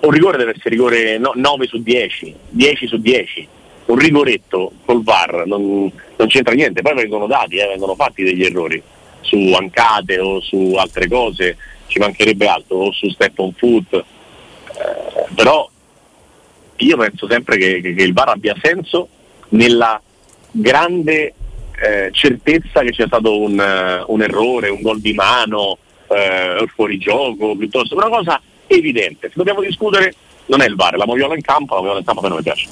un 0.01 0.09
rigore 0.09 0.37
deve 0.37 0.51
essere 0.51 0.71
rigore 0.71 1.17
no, 1.17 1.31
9 1.35 1.67
su 1.67 1.81
10, 1.81 2.35
10 2.49 2.87
su 2.87 2.97
10, 2.97 3.47
un 3.85 3.97
rigoretto 3.97 4.71
col 4.85 5.03
VAR 5.03 5.43
non, 5.45 5.91
non 6.15 6.27
c'entra 6.27 6.55
niente, 6.55 6.81
poi 6.81 6.95
vengono 6.95 7.27
dati, 7.27 7.57
eh, 7.57 7.67
vengono 7.67 7.95
fatti 7.95 8.23
degli 8.23 8.43
errori 8.43 8.81
su 9.21 9.53
ancate 9.53 10.19
o 10.19 10.41
su 10.41 10.73
altre 10.75 11.07
cose, 11.07 11.57
ci 11.87 11.99
mancherebbe 11.99 12.47
altro, 12.47 12.77
o 12.77 12.91
su 12.91 13.09
step 13.09 13.37
on 13.39 13.53
foot, 13.53 13.93
eh, 13.93 15.25
però 15.35 15.69
io 16.77 16.97
penso 16.97 17.27
sempre 17.29 17.57
che, 17.57 17.79
che, 17.79 17.93
che 17.93 18.03
il 18.03 18.13
VAR 18.13 18.29
abbia 18.29 18.55
senso 18.59 19.07
nella 19.49 20.01
grande 20.51 21.33
eh, 21.81 22.09
certezza 22.11 22.81
che 22.81 22.91
c'è 22.91 23.05
stato 23.07 23.39
un, 23.39 23.57
uh, 23.57 24.11
un 24.11 24.21
errore, 24.21 24.69
un 24.69 24.81
gol 24.81 24.99
di 24.99 25.13
mano, 25.13 25.77
uh, 26.07 26.65
fuori 26.73 26.97
gioco, 26.97 27.55
piuttosto 27.55 27.95
una 27.95 28.09
cosa 28.09 28.41
evidente. 28.67 29.27
Se 29.27 29.33
dobbiamo 29.35 29.61
discutere 29.61 30.13
non 30.47 30.61
è 30.61 30.67
il 30.67 30.75
VAR, 30.75 30.95
la 30.97 31.05
moviola 31.05 31.35
in 31.35 31.41
campo, 31.41 31.75
la 31.75 31.81
moviola 31.81 31.99
in 31.99 32.05
campo 32.05 32.19
a 32.19 32.23
me 32.23 32.29
non 32.29 32.37
mi 32.37 32.43
piace. 32.43 32.67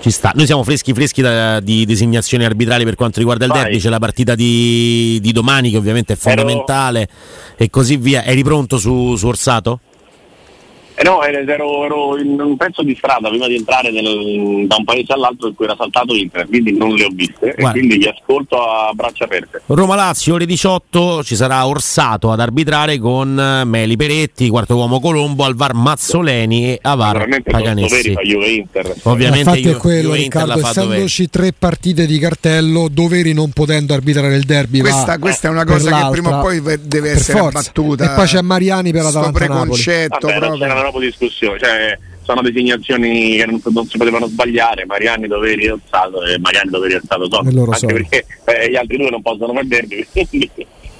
Ci 0.00 0.10
sta. 0.10 0.32
Noi 0.34 0.46
siamo 0.46 0.64
freschi 0.64 0.94
freschi 0.94 1.20
da, 1.20 1.60
di 1.60 1.84
designazioni 1.84 2.44
arbitrali 2.44 2.84
per 2.84 2.94
quanto 2.94 3.18
riguarda 3.18 3.44
il 3.44 3.50
Vai. 3.50 3.62
derby, 3.64 3.78
c'è 3.78 3.90
la 3.90 3.98
partita 3.98 4.34
di, 4.34 5.18
di, 5.20 5.32
domani 5.32 5.70
che 5.70 5.76
ovviamente 5.76 6.14
è 6.14 6.16
fondamentale 6.16 7.00
Ero... 7.00 7.10
e 7.56 7.68
così 7.68 7.96
via. 7.98 8.24
Eri 8.24 8.42
pronto 8.42 8.78
su, 8.78 9.14
su 9.16 9.26
Orsato? 9.26 9.80
Eh 11.02 11.02
no, 11.02 11.22
ero, 11.22 11.84
ero, 11.86 12.18
in 12.18 12.38
un 12.38 12.58
pezzo 12.58 12.82
di 12.82 12.94
strada 12.94 13.30
prima 13.30 13.46
di 13.46 13.54
entrare 13.54 13.90
nel, 13.90 14.66
da 14.66 14.76
un 14.76 14.84
paese 14.84 15.14
all'altro 15.14 15.48
in 15.48 15.54
cui 15.54 15.64
era 15.64 15.74
saltato 15.74 16.14
internet, 16.14 16.50
quindi 16.50 16.76
non 16.76 16.92
le 16.92 17.04
ho 17.06 17.08
viste 17.10 17.54
Guarda. 17.56 17.68
e 17.68 17.70
quindi 17.70 17.96
li 17.96 18.06
ascolto 18.06 18.62
a 18.62 18.92
braccia 18.92 19.24
aperte. 19.24 19.62
Roma-Lazio 19.64 20.34
ore 20.34 20.44
18 20.44 21.24
ci 21.24 21.36
sarà 21.36 21.66
Orsato 21.66 22.30
ad 22.30 22.40
arbitrare 22.40 22.98
con 22.98 23.62
Meli 23.64 23.96
Peretti, 23.96 24.50
quarto 24.50 24.76
uomo 24.76 25.00
Colombo, 25.00 25.44
Alvar 25.44 25.72
Mazzoleni 25.72 26.72
e 26.72 26.78
Avar 26.82 27.26
Paganessi. 27.44 28.14
Ovviamente 29.04 29.38
Infatti 29.38 29.68
è 29.70 29.76
quello 29.76 30.08
Juve 30.08 30.18
Riccardo, 30.18 30.58
essendoci 30.58 31.30
tre 31.30 31.54
partite 31.58 32.04
di 32.04 32.18
cartello, 32.18 32.88
Doveri 32.90 33.32
non 33.32 33.52
potendo 33.52 33.94
arbitrare 33.94 34.34
il 34.36 34.44
derby. 34.44 34.80
Questa, 34.80 35.18
questa 35.18 35.48
è 35.48 35.50
una 35.50 35.64
cosa 35.64 35.96
che 35.96 36.10
prima 36.10 36.40
o 36.40 36.42
poi 36.42 36.60
deve 36.60 37.12
essere 37.12 37.38
forza. 37.38 37.58
abbattuta. 37.58 38.12
E 38.12 38.14
poi 38.14 38.26
c'è 38.26 38.42
Mariani 38.42 38.92
per 38.92 39.04
la 39.04 39.10
Vabbè, 39.10 39.46
proprio 39.46 40.89
proprio 40.90 41.10
discussione, 41.10 41.58
cioè 41.58 41.98
sono 42.22 42.42
designazioni 42.42 43.36
che 43.36 43.46
non, 43.46 43.60
non 43.64 43.86
si 43.86 43.98
potevano 43.98 44.26
sbagliare, 44.26 44.84
Mariani 44.86 45.26
Doveri 45.26 45.68
Orsato 45.68 46.22
e 46.24 46.38
Mariani 46.38 46.70
Doveri 46.70 46.94
Orsato 46.94 47.28
sono, 47.30 47.48
anche 47.64 47.76
sono. 47.76 47.92
perché 47.92 48.26
eh, 48.44 48.70
gli 48.70 48.76
altri 48.76 48.96
due 48.96 49.10
non 49.10 49.22
possono 49.22 49.52
perderli, 49.52 50.06
quindi 50.12 50.50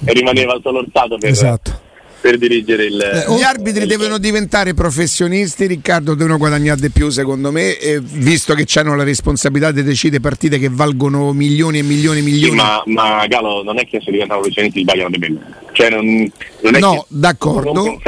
rimaneva 0.05 0.59
solo 0.61 0.79
Orsato 0.79 1.17
per... 1.17 1.29
Esatto 1.29 1.89
per 2.21 2.37
dirigere 2.37 2.85
il. 2.85 3.01
Eh, 3.01 3.35
gli 3.35 3.41
arbitri 3.41 3.81
il... 3.81 3.87
devono 3.87 4.17
diventare 4.17 4.73
professionisti, 4.73 5.65
Riccardo, 5.65 6.13
devono 6.13 6.37
guadagnare 6.37 6.79
di 6.79 6.89
più, 6.91 7.09
secondo 7.09 7.51
me, 7.51 7.77
e 7.77 7.99
visto 7.99 8.53
che 8.53 8.67
hanno 8.79 8.95
la 8.95 9.03
responsabilità 9.03 9.71
di 9.71 9.83
decidere 9.83 10.21
partite 10.21 10.59
che 10.59 10.69
valgono 10.69 11.33
milioni 11.33 11.79
e 11.79 11.83
milioni 11.83 12.19
e 12.19 12.21
milioni. 12.21 12.51
Sì, 12.51 12.55
ma, 12.55 12.83
ma 12.85 13.25
Galo, 13.27 13.63
non 13.63 13.79
è 13.79 13.85
che 13.85 13.99
se 14.03 14.11
diventano 14.11 14.39
professionisti 14.41 14.81
sbagliano 14.81 15.09
di 15.09 15.17
meno. 15.17 15.39
Cioè, 15.73 15.89
non, 15.89 16.31
non 16.61 16.73
no, 16.79 17.05
d'accordo. 17.07 17.99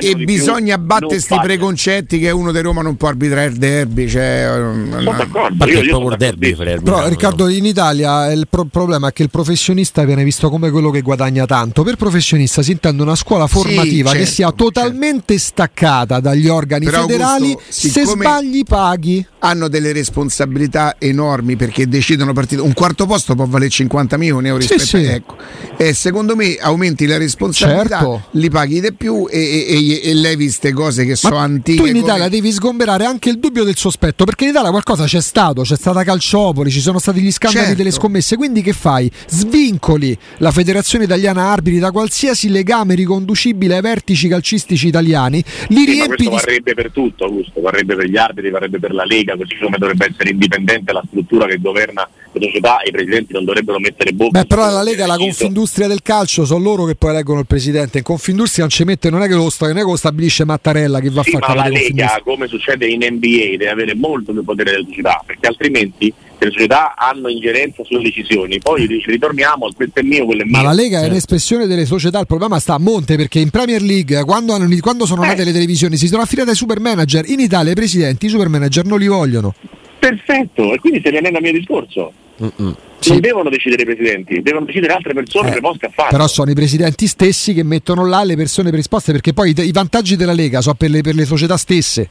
e 0.00 0.14
bisogna 0.16 0.78
battere 0.78 1.08
questi 1.08 1.38
preconcetti 1.42 2.18
che 2.18 2.30
uno 2.30 2.52
di 2.52 2.60
Roma 2.60 2.80
non 2.80 2.96
può 2.96 3.08
arbitrare 3.08 3.48
il 3.48 3.56
derby. 3.56 4.08
Cioè, 4.08 4.44
sono 4.46 5.00
no. 5.00 5.12
d'accordo. 5.12 5.66
Io, 5.66 5.82
io 5.82 5.94
sono 5.94 6.16
derby 6.16 6.54
Però, 6.54 7.06
Riccardo, 7.06 7.48
in 7.48 7.66
Italia 7.66 8.32
il 8.32 8.46
pro- 8.48 8.64
problema 8.64 9.08
è 9.08 9.12
che 9.12 9.22
il 9.22 9.30
professionista 9.30 10.04
viene 10.04 10.24
visto 10.24 10.48
come 10.48 10.70
quello 10.70 10.90
che 10.90 11.02
guadagna 11.02 11.44
tanto. 11.44 11.82
Per 11.82 11.96
professionista 11.96 12.62
si 12.62 12.72
intende 12.72 13.02
una 13.02 13.14
scuola 13.14 13.35
scuola 13.36 13.46
formativa 13.46 14.10
sì, 14.10 14.16
certo, 14.16 14.18
che 14.18 14.26
sia 14.26 14.52
totalmente 14.52 15.38
certo. 15.38 15.44
staccata 15.44 16.20
dagli 16.20 16.48
organi 16.48 16.84
Però 16.86 17.02
federali, 17.02 17.50
Augusto, 17.50 17.88
se 17.88 18.04
sbagli 18.04 18.62
paghi. 18.64 19.26
Hanno 19.40 19.68
delle 19.68 19.92
responsabilità 19.92 20.96
enormi 20.98 21.56
perché 21.56 21.86
decidono 21.86 22.32
partite. 22.32 22.62
Un 22.62 22.72
quarto 22.72 23.06
posto 23.06 23.34
può 23.34 23.46
valere 23.46 23.70
50 23.70 24.16
milioni 24.16 24.48
euro 24.48 24.60
rispetto 24.60 24.82
sì, 24.82 24.98
sì. 24.98 25.04
Ecco. 25.04 25.36
E 25.76 25.92
secondo 25.92 26.34
me 26.34 26.56
aumenti 26.56 27.06
la 27.06 27.18
responsabilità, 27.18 27.98
certo. 27.98 28.24
li 28.32 28.50
paghi 28.50 28.80
di 28.80 28.92
più 28.92 29.28
e, 29.30 29.38
e, 29.38 30.00
e, 30.02 30.10
e 30.10 30.14
levi 30.14 30.44
queste 30.44 30.72
cose 30.72 31.04
che 31.04 31.14
sono 31.14 31.36
antiche. 31.36 31.82
Tu 31.82 31.88
in 31.88 31.96
Italia 31.96 32.24
come... 32.24 32.30
devi 32.30 32.52
sgomberare 32.52 33.04
anche 33.04 33.28
il 33.28 33.38
dubbio 33.38 33.64
del 33.64 33.76
sospetto 33.76 34.24
perché 34.24 34.44
in 34.44 34.50
Italia 34.50 34.70
qualcosa 34.70 35.04
c'è 35.04 35.20
stato, 35.20 35.62
c'è 35.62 35.76
stata 35.76 36.02
Calciopoli, 36.02 36.70
ci 36.70 36.80
sono 36.80 36.98
stati 36.98 37.20
gli 37.20 37.30
scandali 37.30 37.66
certo. 37.66 37.78
delle 37.82 37.92
scommesse. 37.92 38.36
Quindi 38.36 38.62
che 38.62 38.72
fai? 38.72 39.10
Svincoli 39.28 40.16
la 40.38 40.50
Federazione 40.50 41.04
Italiana 41.04 41.50
Arbitri 41.50 41.78
da 41.78 41.90
qualsiasi 41.90 42.48
legame 42.48 42.94
riconducibile 42.94 43.25
riconducibile 43.26 43.74
ai 43.74 43.80
vertici 43.80 44.28
calcistici 44.28 44.86
italiani, 44.86 45.42
li 45.68 45.80
sì, 45.80 45.84
riempi 45.84 46.24
questo 46.24 46.46
varrebbe 46.46 46.74
per 46.74 46.90
tutto, 46.92 47.24
Augusto, 47.24 47.60
varrebbe 47.60 47.96
per 47.96 48.06
gli 48.06 48.16
arbitri, 48.16 48.50
varrebbe 48.50 48.78
per 48.78 48.94
la 48.94 49.04
Lega, 49.04 49.36
così 49.36 49.56
come 49.60 49.76
dovrebbe 49.78 50.06
essere 50.10 50.30
indipendente 50.30 50.92
la 50.92 51.02
struttura 51.08 51.46
che 51.46 51.58
governa 51.58 52.08
la 52.32 52.40
società, 52.40 52.78
i 52.86 52.90
presidenti 52.90 53.32
non 53.32 53.44
dovrebbero 53.44 53.78
mettere 53.78 54.12
bocca. 54.12 54.40
Beh, 54.40 54.46
però 54.46 54.70
la 54.70 54.82
Lega, 54.82 55.06
la 55.06 55.16
Confindustria 55.16 55.88
del 55.88 56.02
calcio, 56.02 56.44
sono 56.44 56.62
loro 56.62 56.84
che 56.84 56.94
poi 56.94 57.10
eleggono 57.10 57.40
il 57.40 57.46
presidente. 57.46 57.98
In 57.98 58.04
Confindustria 58.04 58.64
non 58.64 58.70
ci 58.70 58.84
mette, 58.84 59.10
non 59.10 59.22
è 59.22 59.26
che 59.26 59.34
lo, 59.34 59.48
non 59.58 59.76
è 59.76 59.80
che 59.80 59.82
lo 59.82 59.96
stabilisce 59.96 60.44
Mattarella 60.44 61.00
che 61.00 61.10
va 61.10 61.22
sì, 61.22 61.34
a 61.34 61.38
fare 61.40 61.58
ma 61.58 61.64
la 61.64 61.70
Lega, 61.70 62.20
come 62.22 62.46
succede 62.46 62.86
in 62.86 63.00
NBA, 63.00 63.56
deve 63.56 63.68
avere 63.68 63.94
molto 63.94 64.32
più 64.32 64.44
potere 64.44 64.72
della 64.72 64.84
società, 64.86 65.22
perché 65.24 65.46
altrimenti 65.46 66.12
le 66.38 66.50
società 66.50 66.94
hanno 66.96 67.28
ingerenza 67.28 67.82
sulle 67.84 68.02
decisioni. 68.02 68.58
Poi 68.58 68.86
ritorniamo, 68.86 69.70
questo 69.74 70.00
è 70.00 70.02
mio, 70.02 70.24
quello 70.26 70.42
è 70.42 70.44
mio. 70.44 70.56
Ma 70.56 70.62
la 70.62 70.72
Lega 70.72 71.02
è 71.02 71.08
un'espressione 71.08 71.66
delle 71.66 71.86
società, 71.86 72.18
il 72.20 72.26
problema 72.26 72.58
sta 72.58 72.74
a 72.74 72.78
monte 72.78 73.16
perché 73.16 73.38
in 73.38 73.50
Premier 73.50 73.82
League, 73.82 74.22
quando, 74.24 74.52
hanno, 74.52 74.68
quando 74.80 75.06
sono 75.06 75.22
nate 75.22 75.42
eh. 75.42 75.44
le 75.44 75.52
televisioni, 75.52 75.96
si 75.96 76.08
sono 76.08 76.22
affidate 76.22 76.50
ai 76.50 76.56
super 76.56 76.80
manager. 76.80 77.28
In 77.28 77.40
Italia 77.40 77.72
i 77.72 77.74
presidenti 77.74 78.26
i 78.26 78.28
super 78.28 78.48
manager 78.48 78.84
non 78.84 78.98
li 78.98 79.06
vogliono. 79.06 79.54
Perfetto, 79.98 80.72
e 80.74 80.78
quindi 80.78 81.00
se 81.02 81.10
ne 81.10 81.20
viene 81.20 81.36
al 81.36 81.42
mio 81.42 81.52
discorso. 81.52 82.12
Mm-mm. 82.42 82.76
Sì. 82.98 83.10
Non 83.12 83.20
devono 83.20 83.50
decidere 83.50 83.82
i 83.82 83.84
presidenti, 83.84 84.42
devono 84.42 84.66
decidere 84.66 84.92
altre 84.92 85.14
persone 85.14 85.48
eh, 85.48 85.52
preposte 85.52 85.86
a 85.86 85.90
farlo. 85.92 86.10
Però 86.10 86.26
sono 86.28 86.50
i 86.50 86.54
presidenti 86.54 87.06
stessi 87.06 87.54
che 87.54 87.62
mettono 87.62 88.06
là 88.06 88.24
le 88.24 88.36
persone 88.36 88.68
predisposte 88.70 89.12
perché 89.12 89.32
poi 89.32 89.54
i, 89.56 89.62
i 89.62 89.72
vantaggi 89.72 90.16
della 90.16 90.32
Lega 90.32 90.60
sono 90.60 90.74
per 90.74 90.90
le, 90.90 91.00
per 91.02 91.14
le 91.14 91.24
società 91.24 91.56
stesse. 91.56 92.08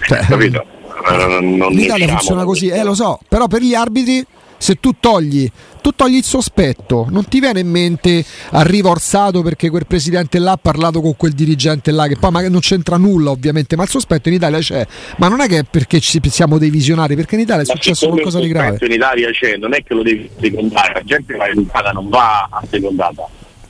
Cioè, 0.00 0.20
capito? 0.26 0.64
Non 1.06 1.72
L'Italia 1.72 2.08
funziona 2.08 2.44
così, 2.44 2.68
eh, 2.68 2.82
lo 2.82 2.94
so, 2.94 3.18
però 3.28 3.46
per 3.46 3.62
gli 3.62 3.74
arbitri 3.74 4.24
se 4.58 4.74
tu 4.80 4.96
togli, 4.98 5.50
tu 5.80 5.92
togli 5.92 6.16
il 6.16 6.24
sospetto, 6.24 7.06
non 7.10 7.26
ti 7.26 7.38
viene 7.38 7.60
in 7.60 7.70
mente 7.70 8.24
arriva 8.50 8.90
Orsato 8.90 9.40
perché 9.42 9.70
quel 9.70 9.86
presidente 9.86 10.38
là 10.40 10.52
ha 10.52 10.58
parlato 10.60 11.00
con 11.00 11.16
quel 11.16 11.32
dirigente 11.32 11.92
là, 11.92 12.06
che 12.08 12.16
poi 12.16 12.30
magari 12.32 12.52
non 12.52 12.60
c'entra 12.60 12.96
nulla 12.96 13.30
ovviamente, 13.30 13.76
ma 13.76 13.84
il 13.84 13.88
sospetto 13.88 14.28
in 14.28 14.34
Italia 14.34 14.58
c'è. 14.58 14.84
Ma 15.16 15.28
non 15.28 15.40
è 15.40 15.46
che 15.46 15.60
è 15.60 15.62
perché 15.62 16.00
ci 16.00 16.20
siamo 16.28 16.58
dei 16.58 16.70
visionari, 16.70 17.14
perché 17.14 17.36
in 17.36 17.42
Italia 17.42 17.62
è 17.62 17.66
successo 17.66 18.08
qualcosa 18.08 18.40
di 18.40 18.48
grave. 18.48 18.78
in 18.80 18.92
Italia 18.92 19.30
c'è, 19.30 19.56
non 19.56 19.72
è 19.74 19.82
che 19.82 19.94
lo 19.94 20.02
devi 20.02 20.28
secondare, 20.38 20.92
la 20.94 21.02
gente 21.04 21.36
va 21.36 21.46
educata, 21.46 21.92
non 21.92 22.08
va 22.08 22.48
a 22.50 22.62
secondata. 22.68 23.28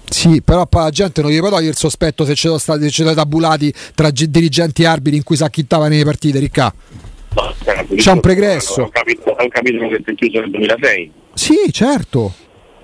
Sì, 0.08 0.40
però 0.40 0.66
la 0.70 0.90
gente 0.90 1.20
non 1.20 1.30
gli 1.30 1.38
può 1.38 1.50
togliere 1.50 1.68
il 1.68 1.76
sospetto 1.76 2.25
se 2.25 2.32
c'è 2.32 2.58
stati, 2.58 2.90
stati 2.90 3.14
tabulati 3.14 3.73
tra 3.94 4.11
dirigenti 4.11 4.82
e 4.82 4.87
arbitri 4.87 5.18
in 5.18 5.23
cui 5.23 5.37
si 5.37 5.44
acchittava 5.44 5.88
nelle 5.88 6.04
partite, 6.04 6.38
Ricca. 6.38 6.73
C'è 7.97 8.12
un 8.12 8.20
pregresso. 8.20 8.80
È 8.80 8.85
un, 8.85 9.49
capitolo, 9.49 9.88
che 9.88 10.02
si 10.04 10.11
è 10.11 10.14
chiuso 10.14 10.40
nel 10.40 10.50
2006. 10.50 11.12
Sì, 11.35 11.54
certo. 11.70 12.32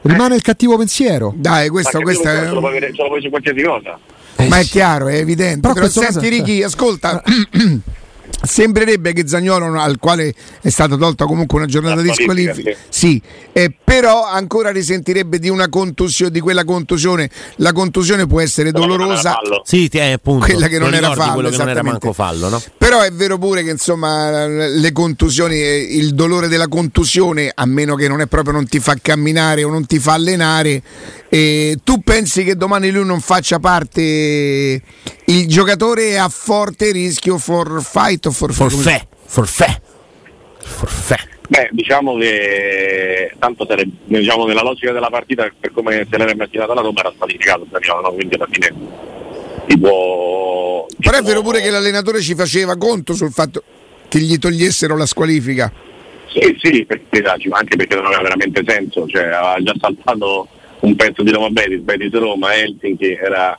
Rimane 0.03 0.35
eh. 0.35 0.37
il 0.37 0.43
cattivo 0.43 0.77
pensiero. 0.77 1.33
Dai, 1.35 1.69
questo, 1.69 2.01
questo 2.01 2.29
è. 2.29 2.41
Ce 2.41 2.51
lo 2.51 2.61
puoi 2.61 3.23
su 3.23 3.31
qualsiasi 3.31 3.63
cosa. 3.63 3.99
Eh, 4.37 4.49
Ma 4.49 4.59
è 4.59 4.65
chiaro, 4.65 5.09
è 5.09 5.17
evidente. 5.17 5.61
Però, 5.61 5.75
Però 5.75 5.89
senti, 5.89 6.29
Ricky, 6.29 6.63
ascolta. 6.63 7.23
Sembrerebbe 8.45 9.13
che 9.13 9.27
Zagnolo, 9.27 9.79
al 9.81 9.99
quale 9.99 10.35
è 10.61 10.69
stata 10.69 10.97
tolta 10.97 11.27
comunque 11.27 11.59
una 11.59 11.67
giornata 11.67 12.01
di 12.01 12.13
squalifica, 12.13 12.77
sì, 12.89 13.21
eh, 13.53 13.73
però 13.83 14.25
ancora 14.25 14.71
risentirebbe 14.71 15.39
di 15.39 15.49
una 15.49 15.69
contusione, 15.69 16.31
di 16.31 16.41
quella 16.41 16.65
contusione. 16.65 17.31
La 17.57 17.73
contusione 17.73 18.27
può 18.27 18.41
essere 18.41 18.73
dolorosa, 18.73 19.39
sì, 19.65 19.89
è 19.93 20.13
appunto, 20.13 20.47
quella 20.47 20.69
che 20.69 20.79
non 20.79 20.95
era 20.95 21.15
fallo, 21.15 21.51
che 21.51 21.57
non 21.57 21.69
era 21.69 21.83
manco 21.83 22.13
fallo, 22.13 22.49
no? 22.49 22.63
Però 22.77 23.01
è 23.01 23.11
vero 23.13 23.39
pure 23.39 23.63
che 23.63 23.71
insomma 23.71 24.47
le 24.47 24.93
contusioni, 24.93 25.57
il 25.57 26.15
dolore 26.15 26.49
della 26.49 26.69
contusione, 26.69 27.51
a 27.55 27.67
meno 27.67 27.95
che 27.95 28.09
non 28.09 28.21
è 28.21 28.27
proprio 28.27 28.53
non 28.53 28.67
ti 28.67 28.81
fa 28.81 28.97
camminare 29.01 29.65
o 29.65 29.71
non 29.71 29.87
ti 29.87 29.99
fa 29.99 30.15
allenare, 30.15 30.83
eh, 31.29 31.79
tu 31.83 32.03
pensi 32.03 32.45
che 32.45 32.57
domani 32.57 32.91
lui 32.91 33.05
non 33.05 33.21
faccia 33.21 33.59
parte 33.59 34.83
il 35.27 35.49
giocatore 35.49 36.11
è 36.11 36.17
a 36.17 36.29
forte 36.29 36.93
rischio 36.93 37.39
for 37.39 37.83
fight 37.83 38.27
o 38.27 38.31
for 38.35 38.53
forfè? 38.53 39.07
Forfè. 39.25 39.81
Forfè. 40.59 41.17
Beh, 41.47 41.69
diciamo 41.73 42.17
che 42.17 43.33
tanto 43.39 43.67
sarebbe, 43.67 43.93
diciamo, 44.05 44.47
nella 44.47 44.63
logica 44.63 44.93
della 44.93 45.11
partita, 45.11 45.51
per 45.59 45.73
come 45.73 46.07
se 46.11 46.17
l'era 46.17 46.33
immaginata 46.33 46.75
la 46.75 46.81
Roma, 46.81 47.01
era 47.01 47.13
squalificato 47.15 47.67
no? 47.71 48.13
quindi 48.13 48.35
alla 48.35 48.49
fine 48.51 48.75
si 49.69 49.79
può. 49.79 50.87
Però 50.99 51.19
è 51.19 51.23
vero 51.23 51.43
pure 51.43 51.61
che 51.61 51.71
l'allenatore 51.71 52.21
ci 52.21 52.35
faceva 52.35 52.77
conto 52.77 53.15
sul 53.15 53.31
fatto 53.31 53.63
che 54.09 54.19
gli 54.21 54.39
togliessero 54.39 54.97
la 54.97 55.07
squalifica. 55.07 55.73
Sì, 56.29 56.57
sì, 56.61 56.85
perché, 56.85 57.23
anche 57.23 57.77
perché 57.77 57.95
non 57.95 58.07
aveva 58.07 58.23
veramente 58.23 58.63
senso, 58.67 59.07
cioè 59.07 59.25
aveva 59.25 59.57
già 59.61 59.75
saltato 59.79 60.49
un 60.81 60.97
pezzo 60.97 61.23
di 61.23 61.31
Roma 61.31 61.51
Betis, 61.51 61.81
Betis 61.81 62.13
Roma, 62.13 62.55
Helsinki 62.55 63.13
era, 63.13 63.59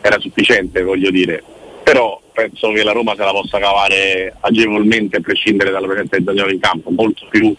era 0.00 0.18
sufficiente, 0.18 0.82
voglio 0.82 1.10
dire. 1.10 1.42
Però 1.82 2.20
penso 2.36 2.70
che 2.72 2.82
la 2.82 2.92
Roma 2.92 3.14
se 3.16 3.24
la 3.24 3.30
possa 3.30 3.58
cavare 3.58 4.36
agevolmente 4.40 5.16
a 5.16 5.20
prescindere 5.20 5.70
dalla 5.70 5.86
presenza 5.86 6.18
di 6.18 6.24
Daniele 6.24 6.52
in 6.52 6.60
campo, 6.60 6.90
molto 6.90 7.26
più 7.30 7.54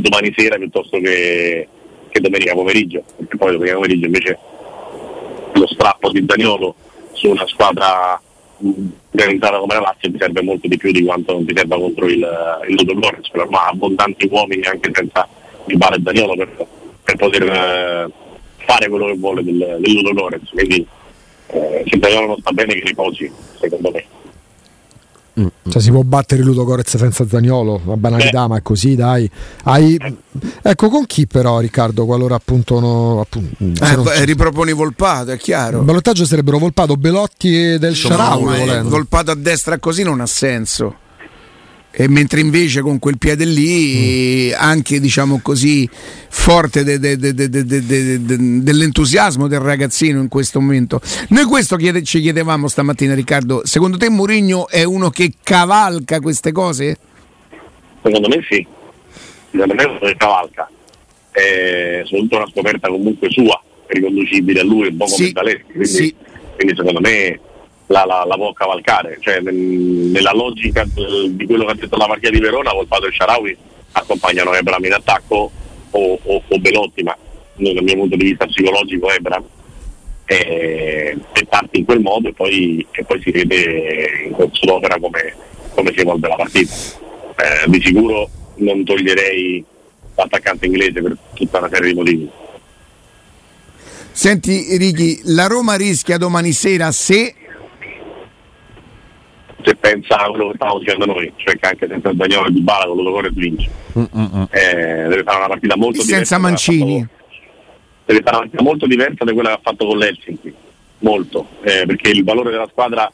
domani 0.00 0.34
sera 0.36 0.56
piuttosto 0.56 0.98
che, 0.98 1.66
che 2.10 2.20
domenica 2.20 2.52
pomeriggio, 2.52 3.02
perché 3.16 3.36
poi 3.38 3.52
domenica 3.52 3.76
pomeriggio 3.76 4.06
invece 4.06 4.38
lo 5.54 5.66
strappo 5.66 6.10
di 6.10 6.26
Daniolo 6.26 6.74
su 7.12 7.30
una 7.30 7.46
squadra 7.46 8.20
organizzata 9.12 9.58
come 9.58 9.74
la 9.74 9.80
Lazio 9.80 10.10
ti 10.10 10.18
serve 10.18 10.42
molto 10.42 10.68
di 10.68 10.76
più 10.76 10.92
di 10.92 11.02
quanto 11.02 11.32
non 11.32 11.46
ti 11.46 11.54
serva 11.56 11.76
contro 11.76 12.04
il, 12.06 12.60
il 12.68 12.74
Ludo 12.74 12.92
Lorenz, 12.92 13.30
però 13.30 13.48
ha 13.48 13.68
abbondanti 13.68 14.28
uomini 14.30 14.62
anche 14.64 14.90
senza 14.92 15.26
Dybala 15.64 15.96
e 15.96 16.00
Daniolo 16.00 16.34
per, 16.36 16.66
per 17.02 17.16
poter 17.16 17.42
eh, 17.44 18.10
fare 18.58 18.88
quello 18.90 19.06
che 19.06 19.16
vuole 19.16 19.42
del, 19.42 19.78
del 19.80 19.92
Ludo 19.94 20.12
Lorenz, 20.12 20.50
quindi 20.50 20.86
eh, 21.52 21.84
se 21.86 21.98
Daniolo 21.98 22.26
non 22.26 22.36
sta 22.40 22.52
bene 22.52 22.74
che 22.74 22.82
riposi, 22.84 23.30
secondo 23.60 23.90
me. 23.90 24.04
Cioè, 25.68 25.80
si 25.80 25.90
può 25.90 26.02
battere 26.02 26.42
Ludo 26.42 26.64
Corez 26.64 26.96
senza 26.96 27.26
Zagnolo, 27.26 27.80
la 27.86 27.96
banalità, 27.96 28.42
Beh. 28.42 28.48
ma 28.48 28.56
è 28.58 28.62
così, 28.62 28.94
dai. 28.94 29.30
Hai... 29.64 29.98
Ecco, 30.62 30.88
con 30.88 31.06
chi 31.06 31.26
però, 31.26 31.60
Riccardo, 31.60 32.04
qualora 32.04 32.34
appunto, 32.34 32.78
no, 32.78 33.20
appunto 33.20 33.64
eh, 33.84 33.94
non... 33.96 34.24
riproponi 34.24 34.72
Volpato, 34.72 35.30
è 35.30 35.38
chiaro. 35.38 35.78
Il 35.78 35.84
ballottaggio 35.84 36.24
sarebbero 36.24 36.58
Volpato, 36.58 36.96
Belotti 36.96 37.72
e 37.72 37.78
del 37.78 37.94
Sharawi. 37.94 38.82
Volpato 38.88 39.30
a 39.30 39.34
destra 39.34 39.78
così 39.78 40.02
non 40.02 40.20
ha 40.20 40.26
senso. 40.26 40.94
E 41.92 42.08
mentre 42.08 42.40
invece 42.40 42.82
con 42.82 43.00
quel 43.00 43.18
piede 43.18 43.44
lì, 43.44 44.50
mm. 44.50 44.54
anche 44.56 45.00
diciamo 45.00 45.40
così, 45.42 45.88
forte 46.28 46.84
de, 46.84 46.98
de, 46.98 47.16
de, 47.16 48.62
dell'entusiasmo 48.62 49.48
del 49.48 49.58
ragazzino 49.58 50.20
in 50.20 50.28
questo 50.28 50.60
momento. 50.60 51.00
Noi 51.30 51.44
questo 51.44 51.76
chiede, 51.76 52.04
ci 52.04 52.20
chiedevamo 52.20 52.68
stamattina, 52.68 53.14
Riccardo. 53.14 53.62
Secondo 53.64 53.96
te 53.96 54.08
Mourinho 54.08 54.68
è 54.68 54.84
uno 54.84 55.10
che 55.10 55.32
cavalca 55.42 56.20
queste 56.20 56.52
cose? 56.52 56.96
Secondo 58.02 58.28
me 58.28 58.44
sì. 58.48 58.64
Secondo 59.50 59.74
me 59.74 59.98
è 59.98 60.16
cavalca. 60.16 60.70
È 61.32 62.02
soprattutto 62.04 62.36
una 62.36 62.48
scoperta 62.50 62.88
comunque 62.88 63.30
sua, 63.30 63.60
riconducibile 63.88 64.60
a 64.60 64.64
lui, 64.64 64.88
un 64.88 64.96
po' 64.96 65.06
come 65.06 65.16
sì, 65.16 65.32
Zaleschi. 65.34 65.72
Quindi, 65.72 65.88
sì. 65.88 66.14
quindi 66.54 66.76
secondo 66.76 67.00
me 67.00 67.40
la, 67.90 68.04
la, 68.04 68.24
la 68.24 68.34
può 68.36 68.52
cavalcare. 68.52 69.18
Cioè, 69.20 69.40
nel, 69.40 69.54
nella 69.54 70.32
logica 70.32 70.84
di 70.84 71.44
quello 71.46 71.64
che 71.66 71.72
ha 71.72 71.74
detto 71.74 71.96
la 71.96 72.06
partita 72.06 72.30
di 72.30 72.40
Verona, 72.40 72.72
Volpato 72.72 73.06
e 73.06 73.12
Sharawi 73.12 73.56
accompagnano 73.92 74.54
Ebram 74.54 74.84
in 74.84 74.92
attacco 74.92 75.50
o, 75.90 76.18
o, 76.22 76.42
o 76.46 76.58
Belotti, 76.58 77.02
ma 77.02 77.16
dal 77.56 77.82
mio 77.82 77.94
punto 77.94 78.16
di 78.16 78.24
vista 78.24 78.46
psicologico 78.46 79.10
Ebram. 79.10 79.44
E, 80.24 81.18
e 81.32 81.44
parte 81.46 81.78
in 81.78 81.84
quel 81.84 81.98
modo 81.98 82.28
e 82.28 82.32
poi, 82.32 82.86
e 82.92 83.02
poi 83.02 83.20
si 83.20 83.32
vede 83.32 84.26
in 84.26 84.30
corso 84.30 84.78
come, 84.78 85.34
come 85.74 85.92
si 85.92 86.00
evolve 86.00 86.28
la 86.28 86.36
partita. 86.36 86.72
Eh, 86.72 87.68
di 87.68 87.80
sicuro 87.82 88.30
non 88.56 88.84
toglierei 88.84 89.64
l'attaccante 90.14 90.66
inglese 90.66 91.02
per 91.02 91.16
tutta 91.34 91.58
una 91.58 91.68
serie 91.68 91.88
di 91.88 91.94
motivi. 91.96 92.30
Senti 94.12 94.76
Righi, 94.76 95.20
la 95.24 95.48
Roma 95.48 95.74
rischia 95.74 96.16
domani 96.16 96.52
sera 96.52 96.92
se 96.92 97.34
se 99.64 99.74
pensa 99.76 100.16
a 100.16 100.30
quello 100.30 100.48
che 100.48 100.56
stavamo 100.56 100.78
dicendo 100.78 101.06
noi, 101.06 101.32
cioè 101.36 101.56
che 101.56 101.66
anche 101.66 101.86
senza 101.88 102.12
Daniele 102.12 102.48
e 102.48 102.52
Dybala 102.52 102.86
con 102.86 102.96
l'Odogore 102.96 103.30
vince. 103.30 103.70
Mm-mm. 103.98 104.48
Eh, 104.50 105.08
deve 105.08 105.22
fare 105.22 105.38
una 105.38 105.48
partita 105.48 105.76
molto 105.76 106.02
diversa. 106.02 106.16
Senza 106.16 106.38
Mancini. 106.38 107.06
Deve 108.04 108.20
fare 108.22 108.36
una 108.36 108.44
partita 108.44 108.62
molto 108.62 108.86
diversa 108.86 109.24
da 109.24 109.32
quella 109.32 109.48
che 109.50 109.54
ha 109.54 109.60
fatto 109.62 109.86
con 109.86 109.98
l'Helsinki, 109.98 110.54
molto, 110.98 111.46
eh, 111.62 111.84
perché 111.86 112.10
il 112.10 112.24
valore 112.24 112.50
della 112.50 112.68
squadra 112.70 113.10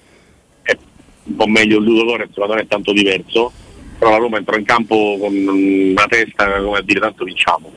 è 0.62 0.76
un 1.24 1.36
po' 1.36 1.46
meglio 1.46 1.78
il 1.78 1.84
Ludogore, 1.84 2.28
secondo 2.32 2.54
me 2.54 2.60
è 2.62 2.66
tanto 2.66 2.92
diverso, 2.92 3.52
però 3.98 4.10
la 4.10 4.18
Roma 4.18 4.38
entrò 4.38 4.56
in 4.56 4.64
campo 4.64 5.16
con 5.18 5.34
una 5.34 6.06
testa 6.06 6.60
come 6.60 6.78
a 6.78 6.82
dire 6.82 7.00
tanto 7.00 7.24
vinciamo. 7.24 7.70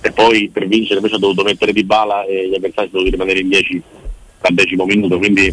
E 0.00 0.12
poi 0.12 0.50
per 0.52 0.66
vincere 0.66 0.96
invece 0.96 1.14
ha 1.14 1.18
dovuto 1.18 1.44
mettere 1.44 1.72
Dybala 1.72 2.24
e 2.24 2.48
gli 2.48 2.54
avversari 2.54 2.88
sono 2.90 3.02
dovuti 3.02 3.10
rimanere 3.10 3.40
in 3.40 3.48
10 3.48 3.82
al 4.40 4.54
decimo 4.54 4.84
minuto, 4.84 5.16
quindi 5.16 5.52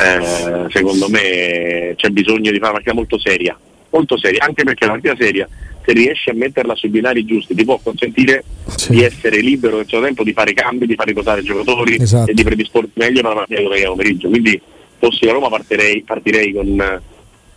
eh, 0.00 0.66
secondo 0.70 1.08
me 1.08 1.94
c'è 1.96 2.08
bisogno 2.10 2.50
di 2.50 2.58
fare 2.58 2.70
una 2.70 2.72
partita 2.72 2.94
molto 2.94 3.18
seria, 3.18 3.58
molto 3.90 4.18
seria, 4.18 4.44
anche 4.44 4.64
perché 4.64 4.84
la 4.84 4.92
partita 4.92 5.16
seria, 5.16 5.48
se 5.84 5.92
riesci 5.92 6.30
a 6.30 6.34
metterla 6.34 6.74
sui 6.74 6.90
binari 6.90 7.24
giusti, 7.24 7.54
ti 7.54 7.64
può 7.64 7.78
consentire 7.82 8.44
sì. 8.66 8.90
di 8.90 9.02
essere 9.02 9.40
libero 9.40 9.76
nel 9.76 9.86
suo 9.86 10.02
tempo, 10.02 10.22
di 10.22 10.32
fare 10.32 10.52
cambi, 10.52 10.86
di 10.86 10.94
fare 10.94 11.10
riposare 11.10 11.40
i 11.40 11.44
giocatori 11.44 11.96
esatto. 11.98 12.30
e 12.30 12.34
di 12.34 12.42
predisporti 12.42 12.92
meglio 12.94 13.22
per 13.22 13.30
la 13.30 13.36
partita 13.36 13.62
domenica 13.62 13.88
pomeriggio. 13.88 14.28
Quindi 14.28 14.60
fossi 14.98 15.26
a 15.26 15.32
Roma 15.32 15.48
partirei, 15.48 16.02
partirei 16.02 16.52
con, 16.52 17.00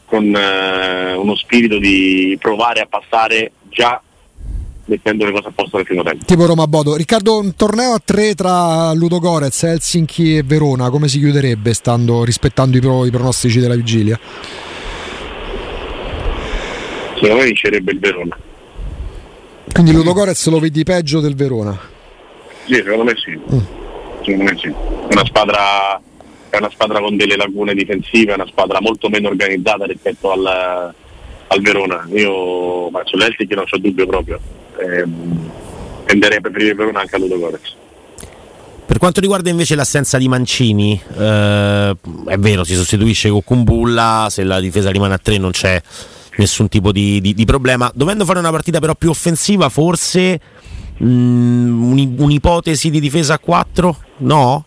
con 0.05 0.23
uh, 0.23 1.19
uno 1.19 1.35
spirito 1.35 1.77
di 1.77 2.37
provare 2.39 2.79
a 2.79 2.85
passare 2.85 3.51
già 3.69 4.01
mettendo 4.91 5.25
le 5.25 5.31
cose 5.31 5.47
a 5.47 5.51
posto 5.55 5.77
nel 5.77 5.85
primo 5.85 6.03
tempo. 6.03 6.25
Tipo 6.25 6.45
Roma 6.45 6.67
Bodo. 6.67 6.95
Riccardo, 6.95 7.39
un 7.39 7.55
torneo 7.55 7.93
a 7.93 8.01
tre 8.03 8.35
tra 8.35 8.91
Ludo 8.93 9.19
Gorez, 9.19 9.63
Helsinki 9.63 10.37
e 10.37 10.43
Verona, 10.43 10.89
come 10.89 11.07
si 11.07 11.19
chiuderebbe 11.19 11.73
stando, 11.73 12.25
rispettando 12.25 12.77
i, 12.77 12.81
pro, 12.81 13.05
i 13.05 13.09
pronostici 13.09 13.59
della 13.59 13.75
vigilia? 13.75 14.19
Secondo 17.15 17.35
me 17.35 17.45
vincerebbe 17.45 17.91
il 17.91 17.99
Verona. 17.99 18.37
Quindi 19.71 19.93
Ludo 19.93 20.11
Gorez 20.11 20.47
lo 20.47 20.59
vedi 20.59 20.83
peggio 20.83 21.21
del 21.21 21.35
Verona? 21.35 21.79
Sì, 22.65 22.73
secondo 22.73 23.03
me 23.03 23.13
sì. 23.15 23.31
Mm. 23.31 23.59
Secondo 24.23 24.43
me 24.43 24.57
sì. 24.57 24.67
È 24.67 25.13
una 25.13 25.25
squadra 25.25 26.01
è 26.49 26.57
una 26.57 26.69
squadra 26.69 26.99
con 26.99 27.15
delle 27.15 27.37
lacune 27.37 27.73
difensive, 27.73 28.33
è 28.33 28.35
una 28.35 28.47
squadra 28.47 28.81
molto 28.81 29.07
meno 29.07 29.29
organizzata 29.29 29.85
rispetto 29.85 30.31
al, 30.33 30.93
al 31.47 31.61
Verona. 31.61 32.05
Io 32.11 32.89
ma 32.89 33.01
sull'Helsinki 33.05 33.55
non 33.55 33.63
c'ho 33.63 33.77
dubbio 33.77 34.05
proprio 34.05 34.59
ehm, 34.79 35.49
tenderei 36.05 36.37
a 36.37 36.41
preferire 36.41 36.73
Verona 36.73 37.01
anche 37.01 37.15
a 37.15 37.19
Ludo. 37.19 37.59
Per 38.85 38.99
quanto 38.99 39.21
riguarda 39.21 39.49
invece 39.49 39.75
l'assenza 39.75 40.17
di 40.17 40.27
Mancini, 40.27 41.01
eh, 41.17 41.95
è 42.25 42.37
vero, 42.37 42.63
si 42.63 42.75
sostituisce 42.75 43.29
con 43.29 43.43
Kumbulla, 43.43 44.27
se 44.29 44.43
la 44.43 44.59
difesa 44.59 44.89
rimane 44.91 45.13
a 45.13 45.17
3 45.17 45.37
non 45.37 45.51
c'è 45.51 45.81
nessun 46.37 46.67
tipo 46.67 46.91
di, 46.91 47.21
di, 47.21 47.33
di, 47.33 47.45
problema. 47.45 47.89
Dovendo 47.93 48.25
fare 48.25 48.39
una 48.39 48.51
partita 48.51 48.79
però 48.79 48.93
più 48.95 49.09
offensiva, 49.09 49.69
forse 49.69 50.39
mh, 50.97 51.05
mm, 51.05 52.19
un'ipotesi 52.19 52.89
di 52.89 52.99
difesa 52.99 53.35
a 53.35 53.39
4? 53.39 53.97
No? 54.17 54.65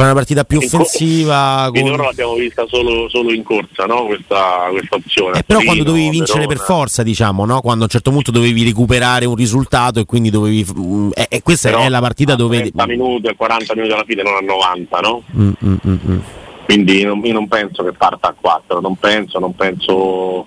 Fare 0.00 0.04
una 0.04 0.14
partita 0.14 0.44
più 0.44 0.58
offensiva. 0.58 1.68
Con... 1.72 1.82
Finora 1.82 2.04
l'abbiamo 2.04 2.34
vista 2.34 2.64
solo, 2.66 3.08
solo 3.08 3.32
in 3.32 3.42
corsa, 3.42 3.84
no? 3.84 4.06
questa, 4.06 4.68
questa, 4.70 4.96
opzione. 4.96 5.38
Eh, 5.38 5.42
però 5.44 5.60
quando 5.60 5.84
dovevi 5.84 6.08
vincere 6.08 6.40
Verona. 6.40 6.56
per 6.56 6.64
forza, 6.64 7.02
diciamo, 7.02 7.44
no? 7.44 7.60
quando 7.60 7.82
a 7.82 7.84
un 7.84 7.90
certo 7.90 8.10
punto 8.10 8.30
dovevi 8.30 8.64
recuperare 8.64 9.26
un 9.26 9.34
risultato 9.34 10.00
e 10.00 10.06
quindi 10.06 10.30
dovevi. 10.30 10.66
Mm, 10.76 11.10
eh, 11.14 11.26
eh, 11.28 11.42
questa 11.42 11.70
però 11.70 11.82
è 11.82 11.88
la 11.88 12.00
partita 12.00 12.34
dove. 12.34 12.58
30 12.58 12.86
minuti 12.86 13.26
e 13.28 13.36
40 13.36 13.74
minuti 13.74 13.92
alla 13.92 14.04
fine, 14.04 14.22
non 14.22 14.36
a 14.36 14.40
90, 14.40 15.00
no? 15.00 15.22
Mm, 15.36 15.50
mm, 15.64 15.74
mm, 15.86 15.96
mm, 16.08 16.18
quindi 16.64 17.02
non, 17.02 17.20
io 17.24 17.32
non 17.32 17.48
penso 17.48 17.82
che 17.82 17.92
parta 17.92 18.28
a 18.28 18.34
4, 18.38 18.80
non 18.80 18.96
penso, 18.96 19.38
non 19.38 19.54
penso, 19.54 20.46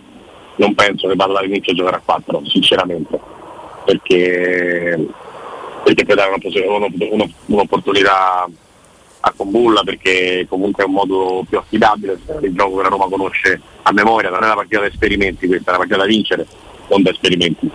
non 0.55 0.73
penso 0.73 1.07
che 1.07 1.15
vada 1.15 1.33
dall'inizio 1.33 1.73
a 1.73 1.75
giocare 1.75 1.97
a 1.97 2.01
4, 2.03 2.41
sinceramente. 2.45 3.19
Perché, 3.83 5.05
perché 5.83 6.05
puoi 6.05 6.15
dare 6.15 6.31
una, 7.11 7.25
un'opportunità 7.47 8.47
a 9.25 9.33
Combulla 9.35 9.83
perché 9.83 10.45
comunque 10.49 10.83
è 10.83 10.87
un 10.87 10.93
modo 10.93 11.45
più 11.47 11.57
affidabile, 11.57 12.19
il 12.41 12.53
gioco 12.53 12.77
che 12.77 12.83
la 12.83 12.89
Roma 12.89 13.07
conosce 13.07 13.59
a 13.83 13.93
memoria, 13.93 14.29
non 14.29 14.43
è 14.43 14.45
una 14.45 14.55
partita 14.55 14.81
da 14.81 14.87
esperimenti 14.87 15.47
questa, 15.47 15.71
è 15.71 15.75
una 15.75 15.77
partita 15.77 15.99
da 15.99 16.05
vincere, 16.05 16.45
non 16.89 17.01
da 17.03 17.09
esperimenti. 17.11 17.69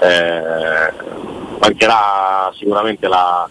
Eh, 0.00 0.92
mancherà 1.60 2.52
sicuramente 2.56 3.06
la, 3.06 3.48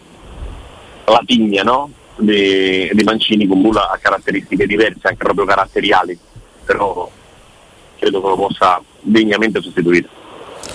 la 1.05 1.21
tigna 1.25 1.63
no? 1.63 1.91
di, 2.17 2.89
di 2.91 3.03
Mancini, 3.03 3.47
Combulla 3.47 3.89
ha 3.89 3.97
caratteristiche 3.97 4.65
diverse, 4.67 5.07
anche 5.07 5.23
proprio 5.23 5.45
caratteriali, 5.45 6.19
però 6.65 7.09
credo 7.97 8.21
che 8.21 8.27
lo 8.27 8.35
possa 8.35 8.81
degnamente 8.99 9.61
sostituire. 9.61 10.09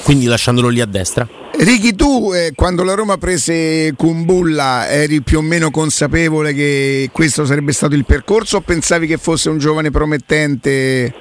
Quindi 0.03 0.24
lasciandolo 0.24 0.68
lì 0.68 0.81
a 0.81 0.87
destra? 0.87 1.29
Ricky, 1.56 1.94
tu 1.94 2.32
eh, 2.34 2.52
quando 2.54 2.82
la 2.82 2.94
Roma 2.94 3.16
prese 3.16 3.94
Kumbulla 3.96 4.88
eri 4.88 5.22
più 5.22 5.38
o 5.38 5.42
meno 5.42 5.70
consapevole 5.70 6.52
che 6.52 7.08
questo 7.12 7.44
sarebbe 7.44 7.72
stato 7.72 7.94
il 7.94 8.04
percorso 8.04 8.56
o 8.56 8.60
pensavi 8.60 9.06
che 9.06 9.18
fosse 9.18 9.48
un 9.48 9.58
giovane 9.58 9.90
promettente? 9.90 11.14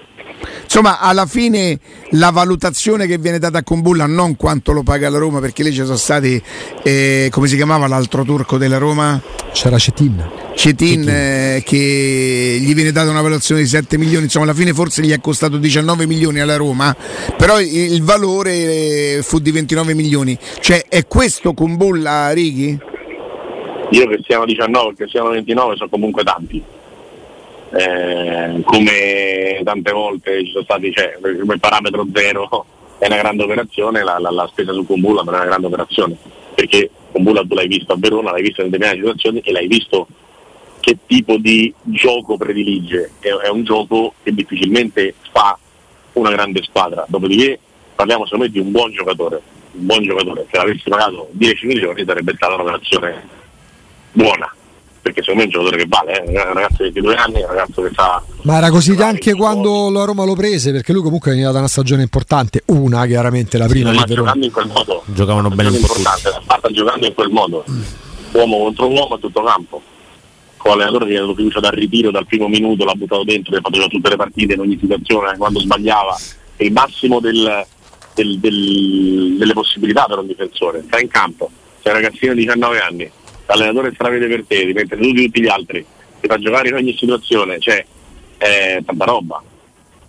Insomma, 0.63 0.99
alla 0.99 1.25
fine 1.25 1.79
la 2.11 2.31
valutazione 2.31 3.07
che 3.07 3.17
viene 3.17 3.39
data 3.39 3.59
a 3.59 3.63
Combulla 3.63 4.05
non 4.05 4.35
quanto 4.35 4.71
lo 4.71 4.83
paga 4.83 5.09
la 5.09 5.17
Roma, 5.17 5.39
perché 5.39 5.63
lì 5.63 5.71
ci 5.71 5.83
sono 5.83 5.95
stati, 5.95 6.41
eh, 6.83 7.29
come 7.31 7.47
si 7.47 7.55
chiamava 7.55 7.87
l'altro 7.87 8.23
turco 8.23 8.57
della 8.57 8.77
Roma? 8.77 9.21
C'era 9.51 9.77
Cetin. 9.77 10.29
Cetin, 10.55 11.07
eh, 11.07 11.63
che 11.65 12.57
gli 12.61 12.73
viene 12.73 12.91
data 12.91 13.09
una 13.09 13.21
valutazione 13.21 13.61
di 13.61 13.67
7 13.67 13.97
milioni, 13.97 14.25
insomma 14.25 14.45
alla 14.45 14.53
fine 14.53 14.73
forse 14.73 15.01
gli 15.01 15.11
è 15.11 15.19
costato 15.19 15.57
19 15.57 16.05
milioni 16.05 16.39
alla 16.39 16.57
Roma, 16.57 16.95
però 17.37 17.59
il, 17.59 17.73
il 17.73 18.03
valore 18.03 18.51
eh, 18.53 19.19
fu 19.21 19.39
di 19.39 19.51
29 19.51 19.93
milioni. 19.93 20.37
Cioè 20.59 20.85
è 20.87 21.05
questo 21.07 21.53
Combulla, 21.53 22.31
Righi? 22.31 22.79
Io 23.89 24.07
che 24.07 24.19
siano 24.25 24.45
19, 24.45 24.95
che 24.95 25.07
siano 25.07 25.29
29 25.29 25.75
sono 25.75 25.89
comunque 25.89 26.23
tanti. 26.23 26.63
Eh, 27.75 28.61
come 28.63 29.42
tante 29.63 29.91
volte 29.91 30.43
ci 30.45 30.51
sono 30.51 30.63
stati, 30.63 30.91
cioè, 30.91 31.17
come 31.19 31.57
parametro 31.59 32.05
zero 32.13 32.65
è 32.97 33.07
una 33.07 33.17
grande 33.17 33.43
operazione, 33.43 34.03
la, 34.03 34.17
la, 34.19 34.31
la 34.31 34.47
spesa 34.47 34.73
su 34.73 34.85
Combulla 34.85 35.21
non 35.21 35.33
è 35.33 35.37
una 35.37 35.45
grande 35.45 35.67
operazione, 35.67 36.15
perché 36.53 36.89
Combulla 37.11 37.41
tu 37.41 37.53
l'hai 37.53 37.67
visto 37.67 37.93
a 37.93 37.97
Verona, 37.97 38.31
l'hai 38.31 38.41
visto 38.41 38.61
in 38.61 38.69
determinate 38.69 39.01
situazioni 39.01 39.39
e 39.39 39.51
l'hai 39.51 39.67
visto 39.67 40.07
che 40.79 40.97
tipo 41.05 41.37
di 41.37 41.73
gioco 41.81 42.37
predilige. 42.37 43.11
È, 43.19 43.27
è 43.27 43.49
un 43.49 43.63
gioco 43.63 44.13
che 44.23 44.33
difficilmente 44.33 45.15
fa 45.31 45.57
una 46.13 46.31
grande 46.31 46.61
squadra, 46.63 47.05
dopodiché 47.07 47.59
parliamo 47.95 48.25
secondo 48.25 48.45
me 48.45 48.51
di 48.51 48.59
un 48.59 48.71
buon 48.71 48.91
giocatore, 48.91 49.41
un 49.71 49.85
buon 49.85 50.03
giocatore, 50.03 50.45
se 50.49 50.57
l'avessi 50.57 50.89
pagato 50.89 51.29
10 51.31 51.65
milioni 51.65 52.03
sarebbe 52.05 52.33
stata 52.35 52.55
un'operazione 52.55 53.27
buona 54.11 54.53
perché 55.03 55.21
secondo 55.21 55.43
me 55.43 55.43
è 55.43 55.45
un 55.45 55.51
giocatore 55.51 55.83
che 55.83 55.89
vale, 55.89 56.23
eh? 56.23 56.47
un 56.47 56.53
ragazzo 56.53 56.83
di 56.83 56.91
22 56.91 57.15
anni, 57.15 57.41
un 57.41 57.47
ragazzo 57.47 57.81
che 57.81 57.91
sa. 57.93 58.23
Ma 58.43 58.57
era 58.57 58.69
così 58.69 58.93
anche 58.93 59.33
quando 59.33 59.89
la 59.89 60.05
Roma 60.05 60.23
lo 60.23 60.33
prese, 60.33 60.71
perché 60.71 60.93
lui 60.93 61.03
comunque 61.03 61.31
veniva 61.31 61.51
da 61.51 61.59
una 61.59 61.67
stagione 61.67 62.03
importante, 62.03 62.63
una 62.67 63.05
chiaramente 63.05 63.57
la 63.57 63.67
prima 63.67 63.91
sì, 63.91 63.97
ma 63.97 64.05
giocando 64.05 64.45
in 64.45 64.51
quel 64.53 64.67
modo. 64.67 65.03
Giocavano 65.07 65.49
bene 65.49 65.75
importante, 65.75 66.29
sta 66.41 66.69
giocando 66.71 67.05
in 67.05 67.13
quel 67.13 67.29
modo. 67.29 67.65
Uomo 68.31 68.57
contro 68.59 68.87
uomo 68.87 69.15
a 69.15 69.17
tutto 69.17 69.43
campo. 69.43 69.81
Con 70.55 70.71
l'allenatore 70.71 71.07
che 71.07 71.17
ha 71.17 71.19
dato 71.19 71.35
fiducia 71.35 71.59
dal 71.59 71.73
ritiro 71.73 72.09
dal 72.09 72.25
primo 72.25 72.47
minuto, 72.47 72.85
l'ha 72.85 72.93
buttato 72.93 73.25
dentro, 73.25 73.53
l'ha 73.53 73.59
fatto 73.61 73.85
tutte 73.89 74.09
le 74.09 74.15
partite 74.15 74.53
in 74.53 74.61
ogni 74.61 74.77
situazione, 74.79 75.35
quando 75.35 75.59
sbagliava. 75.59 76.17
È 76.55 76.63
il 76.63 76.71
massimo 76.71 77.19
del, 77.19 77.65
del, 78.15 78.39
del, 78.39 79.35
delle 79.37 79.53
possibilità 79.53 80.05
per 80.05 80.19
un 80.19 80.27
difensore. 80.27 80.81
Sta 80.87 81.01
in 81.01 81.09
campo, 81.09 81.51
sei 81.81 81.91
un 81.91 82.01
ragazzino 82.01 82.33
di 82.33 82.39
19 82.39 82.79
anni 82.79 83.11
l'allenatore 83.55 83.93
stravede 83.93 84.27
per 84.27 84.45
te, 84.47 84.65
ti 84.65 84.73
mette 84.73 84.97
tutti, 84.97 85.25
tutti 85.25 85.41
gli 85.41 85.47
altri, 85.47 85.85
ti 86.19 86.27
fa 86.27 86.37
giocare 86.37 86.69
in 86.69 86.75
ogni 86.75 86.95
situazione, 86.97 87.59
cioè 87.59 87.85
è 88.37 88.81
tanta 88.85 89.05
roba. 89.05 89.41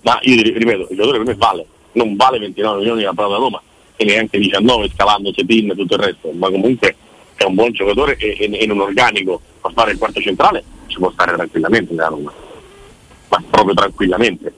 Ma 0.03 0.19
io 0.23 0.43
ripeto, 0.43 0.89
il 0.91 0.97
giocatore 0.97 1.19
per 1.19 1.27
me 1.27 1.35
vale, 1.35 1.67
non 1.93 2.17
vale 2.17 2.39
29 2.39 2.79
milioni 2.79 3.03
la 3.03 3.13
parola 3.13 3.37
da 3.37 3.41
Roma 3.43 3.63
e 3.97 4.05
neanche 4.05 4.39
19 4.39 4.91
scalando 4.91 5.33
Cetin 5.33 5.71
e 5.71 5.75
tutto 5.75 5.95
il 5.95 6.01
resto, 6.01 6.31
ma 6.33 6.51
comunque 6.51 6.97
è 7.37 7.45
un 7.45 7.55
buon 7.55 7.73
giocatore 7.73 8.17
e, 8.17 8.37
e, 8.39 8.59
e 8.59 8.65
in 8.65 8.71
un 8.71 8.81
organico 8.81 9.41
a 9.61 9.71
fare 9.71 9.93
il 9.93 9.99
quarto 9.99 10.21
centrale 10.21 10.63
ci 10.87 10.99
può 10.99 11.11
stare 11.11 11.35
tranquillamente 11.35 11.93
nella 11.93 12.09
Roma, 12.09 12.33
ma 13.29 13.43
proprio 13.51 13.75
tranquillamente. 13.75 14.53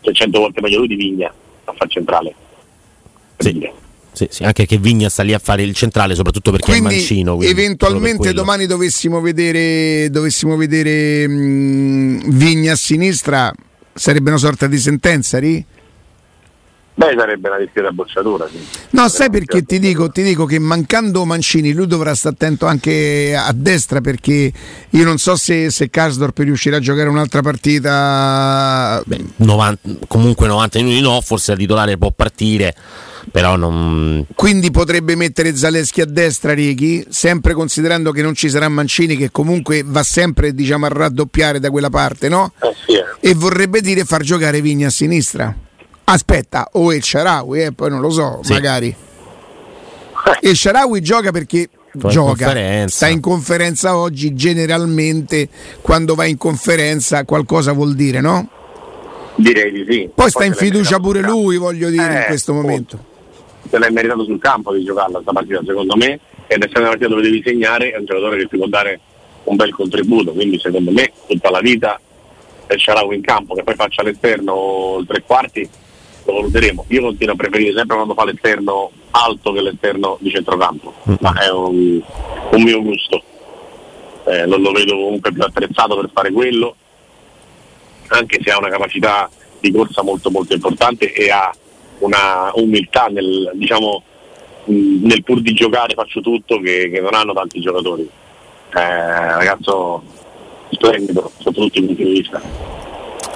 C'è 0.00 0.12
100 0.12 0.38
volte 0.38 0.60
meglio 0.60 0.78
lui 0.78 0.88
di 0.88 0.96
Vigna 0.96 1.32
a 1.64 1.72
far 1.72 1.88
centrale. 1.88 2.34
Sì. 3.36 3.70
Sì, 4.12 4.28
sì, 4.30 4.44
anche 4.44 4.66
che 4.66 4.76
Vigna 4.76 5.08
sta 5.08 5.22
lì 5.22 5.32
a 5.32 5.38
fare 5.38 5.62
il 5.62 5.74
centrale, 5.74 6.14
soprattutto 6.14 6.50
perché 6.50 6.72
quindi, 6.72 6.88
è 6.88 6.96
mancino. 6.96 7.36
Quindi 7.36 7.52
eventualmente 7.52 8.32
domani 8.32 8.66
dovessimo 8.66 9.20
vedere, 9.20 10.10
dovessimo 10.10 10.56
vedere 10.56 11.26
mh, 11.26 12.30
Vigna 12.36 12.72
a 12.72 12.76
sinistra, 12.76 13.52
sarebbe 13.94 14.28
una 14.28 14.38
sorta 14.38 14.66
di 14.66 14.78
sentenza, 14.78 15.38
Ri? 15.38 15.64
Beh, 16.94 17.14
sarebbe 17.16 17.48
una 17.48 17.58
discreta 17.58 17.90
bocciatura. 17.90 18.46
Sì. 18.48 18.58
No, 18.90 19.08
sai 19.08 19.30
perché 19.30 19.62
ti 19.62 19.78
dico, 19.78 20.10
ti 20.10 20.22
dico, 20.22 20.44
che 20.44 20.58
mancando 20.58 21.24
Mancini 21.24 21.72
lui 21.72 21.86
dovrà 21.86 22.14
stare 22.14 22.34
attento 22.34 22.66
anche 22.66 23.34
a 23.34 23.50
destra 23.54 24.00
perché 24.00 24.52
io 24.90 25.04
non 25.04 25.18
so 25.18 25.36
se, 25.36 25.70
se 25.70 25.88
Karsdorp 25.88 26.38
riuscirà 26.38 26.76
a 26.76 26.80
giocare 26.80 27.08
un'altra 27.08 27.40
partita. 27.40 29.02
Beh, 29.04 29.24
90, 29.36 30.06
comunque 30.06 30.46
90 30.46 30.78
minuti 30.80 31.00
no, 31.00 31.20
forse 31.22 31.52
la 31.52 31.58
titolare 31.58 31.96
può 31.96 32.10
partire 32.10 32.74
però 33.30 33.56
non... 33.56 34.26
Quindi 34.34 34.70
potrebbe 34.70 35.14
mettere 35.14 35.54
Zaleschi 35.54 36.00
a 36.00 36.06
destra 36.06 36.54
Righi, 36.54 37.06
sempre 37.08 37.54
considerando 37.54 38.10
che 38.10 38.22
non 38.22 38.34
ci 38.34 38.48
sarà 38.48 38.68
Mancini 38.68 39.16
che 39.16 39.30
comunque 39.30 39.82
va 39.84 40.02
sempre 40.02 40.52
diciamo, 40.54 40.86
a 40.86 40.88
raddoppiare 40.88 41.60
da 41.60 41.70
quella 41.70 41.90
parte, 41.90 42.28
no? 42.28 42.52
Eh 42.60 42.74
sì, 42.84 42.92
eh. 42.96 43.04
E 43.20 43.34
vorrebbe 43.34 43.80
dire 43.80 44.04
far 44.04 44.22
giocare 44.22 44.60
Vigna 44.60 44.88
a 44.88 44.90
sinistra. 44.90 45.54
Aspetta, 46.12 46.68
o 46.72 46.92
El 46.92 47.02
Sharawi, 47.02 47.62
eh, 47.62 47.72
poi 47.72 47.88
non 47.88 48.00
lo 48.02 48.10
so, 48.10 48.40
Sì. 48.42 48.52
magari. 48.52 48.94
El 50.42 50.54
Sharawi 50.54 51.00
gioca 51.00 51.30
perché 51.30 51.56
in 51.94 52.08
gioca, 52.10 52.44
conferenza. 52.44 52.94
sta 52.94 53.08
in 53.08 53.20
conferenza 53.22 53.96
oggi, 53.96 54.34
generalmente 54.34 55.48
quando 55.80 56.14
va 56.14 56.26
in 56.26 56.36
conferenza 56.36 57.24
qualcosa 57.24 57.72
vuol 57.72 57.94
dire, 57.94 58.20
no? 58.20 58.46
Direi 59.36 59.72
di 59.72 59.86
sì. 59.88 60.10
Poi 60.14 60.28
sta 60.28 60.44
in 60.44 60.52
fiducia 60.52 60.98
pure 61.00 61.22
lui, 61.22 61.56
voglio 61.56 61.88
dire, 61.88 62.04
in 62.04 62.12
Eh, 62.12 62.24
questo 62.26 62.50
appunto. 62.52 62.68
momento. 62.68 63.04
Se 63.70 63.78
l'hai 63.78 63.90
meritato 63.90 64.24
sul 64.24 64.38
campo 64.38 64.74
di 64.74 64.84
giocarla 64.84 65.14
questa 65.14 65.32
partita, 65.32 65.62
secondo 65.66 65.96
me, 65.96 66.20
ed 66.46 66.58
essendo 66.62 66.80
una 66.80 66.88
partita 66.88 67.08
dove 67.08 67.22
devi 67.22 67.42
segnare, 67.42 67.90
è 67.92 67.96
un 67.96 68.04
giocatore 68.04 68.36
che 68.36 68.48
ti 68.48 68.58
può 68.58 68.66
dare 68.66 69.00
un 69.44 69.56
bel 69.56 69.72
contributo, 69.74 70.32
quindi 70.32 70.58
secondo 70.58 70.90
me 70.90 71.10
tutta 71.26 71.48
la 71.50 71.60
vita 71.60 71.98
il 72.68 72.78
Sharawi 72.78 73.16
in 73.16 73.22
campo, 73.22 73.54
che 73.54 73.62
poi 73.62 73.74
faccia 73.74 74.02
l'esterno 74.02 74.52
o 74.52 74.98
il 75.00 75.06
tre 75.06 75.22
quarti, 75.26 75.68
lo 76.24 76.32
valuteremo. 76.34 76.84
Io 76.88 77.02
continuo 77.02 77.34
a 77.34 77.36
preferire 77.36 77.74
sempre 77.74 77.96
quando 77.96 78.14
fa 78.14 78.24
l'esterno 78.24 78.90
alto 79.10 79.52
che 79.52 79.62
l'esterno 79.62 80.16
di 80.20 80.30
centrocampo, 80.30 80.94
ma 81.20 81.32
è 81.40 81.50
un, 81.50 82.00
un 82.50 82.62
mio 82.62 82.82
gusto. 82.82 83.22
Eh, 84.24 84.46
lo, 84.46 84.56
lo 84.56 84.70
vedo 84.70 84.94
comunque 84.94 85.32
più 85.32 85.42
attrezzato 85.42 85.96
per 85.96 86.10
fare 86.12 86.30
quello, 86.30 86.76
anche 88.08 88.40
se 88.42 88.50
ha 88.50 88.58
una 88.58 88.68
capacità 88.68 89.28
di 89.58 89.72
corsa 89.72 90.02
molto 90.02 90.30
molto 90.30 90.54
importante 90.54 91.12
e 91.12 91.30
ha 91.30 91.52
una 91.98 92.50
umiltà 92.54 93.06
nel, 93.06 93.50
diciamo, 93.54 94.02
nel 94.64 95.22
pur 95.22 95.40
di 95.40 95.52
giocare 95.52 95.94
faccio 95.94 96.20
tutto 96.20 96.60
che, 96.60 96.90
che 96.90 97.00
non 97.00 97.14
hanno 97.14 97.32
tanti 97.32 97.60
giocatori. 97.60 98.02
Eh, 98.02 99.28
ragazzo 99.34 100.02
splendido 100.70 101.30
sotto 101.38 101.60
tutti 101.60 101.78
i 101.78 101.84
punti 101.84 102.04
di 102.04 102.12
vista. 102.12 102.40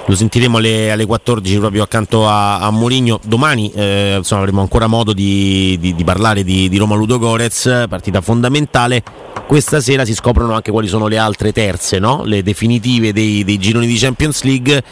Lo 0.08 0.14
sentiremo 0.14 0.58
alle, 0.58 0.92
alle 0.92 1.04
14 1.04 1.58
proprio 1.58 1.82
accanto 1.82 2.28
a, 2.28 2.60
a 2.60 2.70
Mourinho. 2.70 3.18
Domani 3.24 3.72
eh, 3.72 4.14
insomma, 4.16 4.42
avremo 4.42 4.60
ancora 4.60 4.86
modo 4.86 5.12
di, 5.12 5.76
di- 5.80 5.94
di 5.96 6.04
parlare 6.04 6.44
di, 6.44 6.68
di 6.68 6.76
Roma 6.76 6.94
Ludo 6.94 7.18
Gorez, 7.18 7.86
partita 7.88 8.20
fondamentale. 8.20 9.02
Questa 9.48 9.80
sera 9.80 10.04
si 10.04 10.14
scoprono 10.14 10.54
anche 10.54 10.70
quali 10.70 10.86
sono 10.86 11.08
le 11.08 11.18
altre 11.18 11.52
terze, 11.52 11.98
no? 11.98 12.22
le 12.24 12.42
definitive 12.42 13.12
dei, 13.12 13.42
dei 13.42 13.58
gironi 13.58 13.86
di 13.86 13.96
Champions 13.96 14.42
League. 14.42 14.82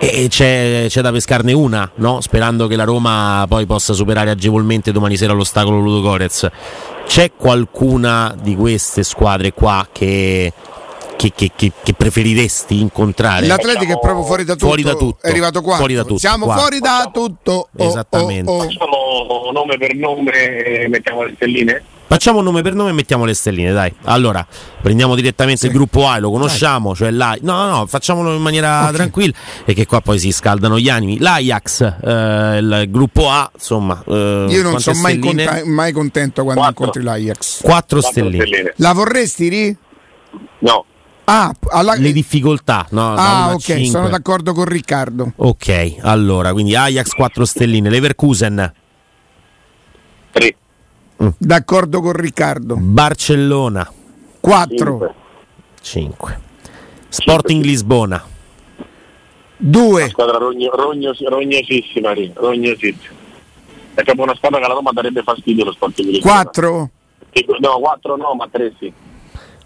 E 0.00 0.26
c'è, 0.28 0.86
c'è 0.88 1.00
da 1.02 1.10
pescarne 1.10 1.52
una, 1.52 1.90
no? 1.96 2.20
sperando 2.20 2.68
che 2.68 2.76
la 2.76 2.84
Roma 2.84 3.44
poi 3.48 3.66
possa 3.66 3.92
superare 3.92 4.30
agevolmente 4.30 4.92
domani 4.92 5.16
sera 5.16 5.32
l'ostacolo 5.32 5.80
Ludo 5.80 6.00
Gorez. 6.00 6.48
C'è 7.06 7.32
qualcuna 7.36 8.36
di 8.40 8.54
queste 8.54 9.02
squadre 9.02 9.52
qua 9.52 9.88
che, 9.90 10.52
che- 11.18 11.32
che- 11.34 11.50
che- 11.54 11.72
che 11.82 11.92
preferiresti 11.94 12.80
incontrare? 12.80 13.46
L'Atletica 13.46 13.92
è 13.94 13.98
proprio 13.98 14.22
fuori 14.24 14.44
da 14.44 14.52
tutto, 14.52 14.66
Fuori 14.66 14.82
da 14.82 14.94
tutto. 14.94 15.18
è 15.26 15.30
arrivato 15.30 15.60
qua. 15.60 15.76
Fuori 15.76 15.94
da 15.94 16.02
tutto, 16.04 16.18
Siamo 16.18 16.44
quarto. 16.44 16.62
fuori 16.62 16.78
da 16.78 17.10
tutto. 17.12 17.68
Oh, 17.76 17.84
Esattamente. 17.84 18.50
oh, 18.50 18.54
oh. 18.56 18.62
Facciamo 18.62 19.50
nome 19.52 19.76
per 19.76 19.94
nome 19.96 20.30
e 20.64 20.88
mettiamo 20.88 21.24
le 21.24 21.32
stelline? 21.34 21.82
Facciamo 22.08 22.40
nome 22.40 22.62
per 22.62 22.72
nome 22.74 22.88
e 22.88 22.92
mettiamo 22.94 23.26
le 23.26 23.34
stelline, 23.34 23.70
dai. 23.72 23.92
Allora, 24.04 24.46
prendiamo 24.80 25.14
direttamente 25.14 25.66
il 25.66 25.72
gruppo 25.72 26.06
A, 26.08 26.18
lo 26.18 26.30
conosciamo, 26.30 26.94
cioè 26.94 27.10
l'A- 27.10 27.36
No, 27.42 27.66
no, 27.66 27.86
facciamolo 27.86 28.34
in 28.34 28.40
maniera 28.40 28.88
tranquilla, 28.94 29.34
perché 29.64 29.84
qua 29.84 30.00
poi 30.00 30.18
si 30.18 30.32
scaldano 30.32 30.78
gli 30.78 30.88
animi. 30.88 31.18
L'Ajax, 31.18 31.82
eh, 32.02 32.58
il 32.60 32.84
gruppo 32.88 33.28
A, 33.28 33.50
insomma. 33.52 34.02
eh, 34.08 34.46
Io 34.48 34.62
non 34.62 34.80
sono 34.80 34.98
mai, 35.00 35.18
conta- 35.18 35.60
mai 35.66 35.92
contento 35.92 36.44
quando 36.44 36.62
Quattro. 36.62 36.84
incontri 36.86 37.02
l'Ajax. 37.02 37.60
Quattro 37.60 37.98
Quattro 37.98 38.00
stelline. 38.00 38.46
stelline. 38.46 38.72
La 38.76 38.92
vorresti, 38.94 39.48
Ri? 39.48 39.76
No, 40.60 40.84
Ah, 41.30 41.54
alla- 41.68 41.94
Le 41.94 42.10
difficoltà, 42.12 42.86
no? 42.90 43.12
ah 43.14 43.50
ok, 43.52 43.60
cinque. 43.60 43.84
sono 43.86 44.08
d'accordo 44.08 44.54
con 44.54 44.64
Riccardo. 44.64 45.32
Ok, 45.36 45.96
allora, 46.00 46.52
quindi 46.52 46.74
Ajax 46.74 47.10
4 47.12 47.44
stelline, 47.44 47.90
Leverkusen, 47.90 48.72
tre, 50.30 50.56
D'accordo 51.36 52.00
con 52.00 52.12
Riccardo. 52.12 52.76
Barcellona 52.78 53.92
4, 54.40 54.76
cinque. 54.76 55.14
5. 55.82 56.40
Sporting 57.10 57.62
Lisbona, 57.62 58.24
2, 59.58 60.08
Squadra 60.08 60.38
rogno, 60.38 60.70
rognos- 60.74 61.22
rognosissima, 61.26 62.14
rognosissima. 62.34 63.16
È 63.94 64.02
proprio 64.02 64.24
una 64.24 64.34
squadra 64.36 64.60
che 64.60 64.64
alla 64.64 64.74
Roma 64.74 64.92
darebbe 64.92 65.22
fastidio 65.22 65.64
lo 65.64 65.72
sport 65.72 65.94
di 65.96 66.04
Lisbona. 66.12 66.42
4, 66.44 66.90
Sì, 67.32 67.44
No, 67.60 67.78
quattro 67.80 68.16
no, 68.16 68.34
ma 68.34 68.48
tre 68.50 68.72
sì. 68.78 68.90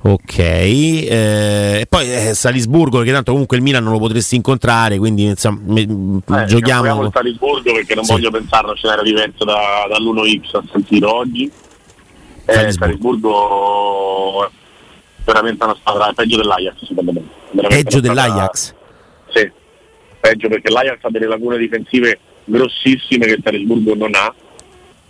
Ok, 0.05 0.39
eh, 0.39 1.79
e 1.81 1.87
poi 1.89 2.13
eh, 2.13 2.35
Salisburgo, 2.35 3.03
che 3.03 3.13
tanto 3.13 3.31
comunque 3.31 3.57
il 3.57 3.63
Milan 3.63 3.85
non 3.85 3.93
lo 3.93 4.01
potresti 4.01 4.35
incontrare, 4.35 4.99
quindi 4.99 5.27
insomma, 5.27 5.61
me, 5.65 5.83
eh, 5.83 6.45
giochiamo. 6.47 7.05
il 7.05 7.11
Salisburgo 7.13 7.73
perché 7.73 7.95
non 7.95 8.03
sì. 8.05 8.13
voglio 8.13 8.33
pensare 8.33 8.65
a 8.65 8.67
uno 8.67 8.75
scenario 8.75 9.05
diverso 9.05 9.45
da, 9.45 9.87
dall'1x 9.89 10.57
a 10.57 10.63
sentito 10.73 11.15
oggi. 11.15 11.45
Eh, 11.45 12.53
Salisburgo. 12.53 12.81
Salisburgo 12.81 14.45
è 14.45 14.51
veramente 15.25 15.65
una 15.65 15.77
squadra 15.79 16.13
peggio 16.13 16.37
dell'Ajax, 16.37 16.85
secondo 16.85 17.13
me. 17.13 17.23
Veramente 17.53 17.85
peggio 17.85 18.01
dell'Ajax? 18.01 18.75
Sì, 19.33 19.51
peggio 20.19 20.49
perché 20.49 20.69
l'Ajax 20.69 20.99
ha 21.03 21.11
delle 21.11 21.29
lacune 21.29 21.59
difensive 21.59 22.19
grossissime 22.45 23.27
che 23.27 23.39
Salisburgo 23.41 23.95
non 23.95 24.11
ha 24.15 24.35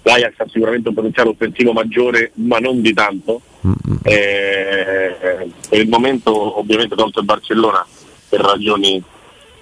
l'Ajax 0.02 0.34
ha 0.38 0.46
sicuramente 0.50 0.88
un 0.88 0.94
potenziale 0.94 1.30
offensivo 1.30 1.72
maggiore, 1.72 2.32
ma 2.34 2.58
non 2.58 2.80
di 2.80 2.92
tanto. 2.92 3.40
Eh, 4.02 5.16
per 5.68 5.80
il 5.80 5.88
momento, 5.88 6.58
ovviamente, 6.58 6.96
tolto 6.96 7.20
il 7.20 7.26
Barcellona 7.26 7.86
per 8.28 8.40
ragioni 8.40 9.02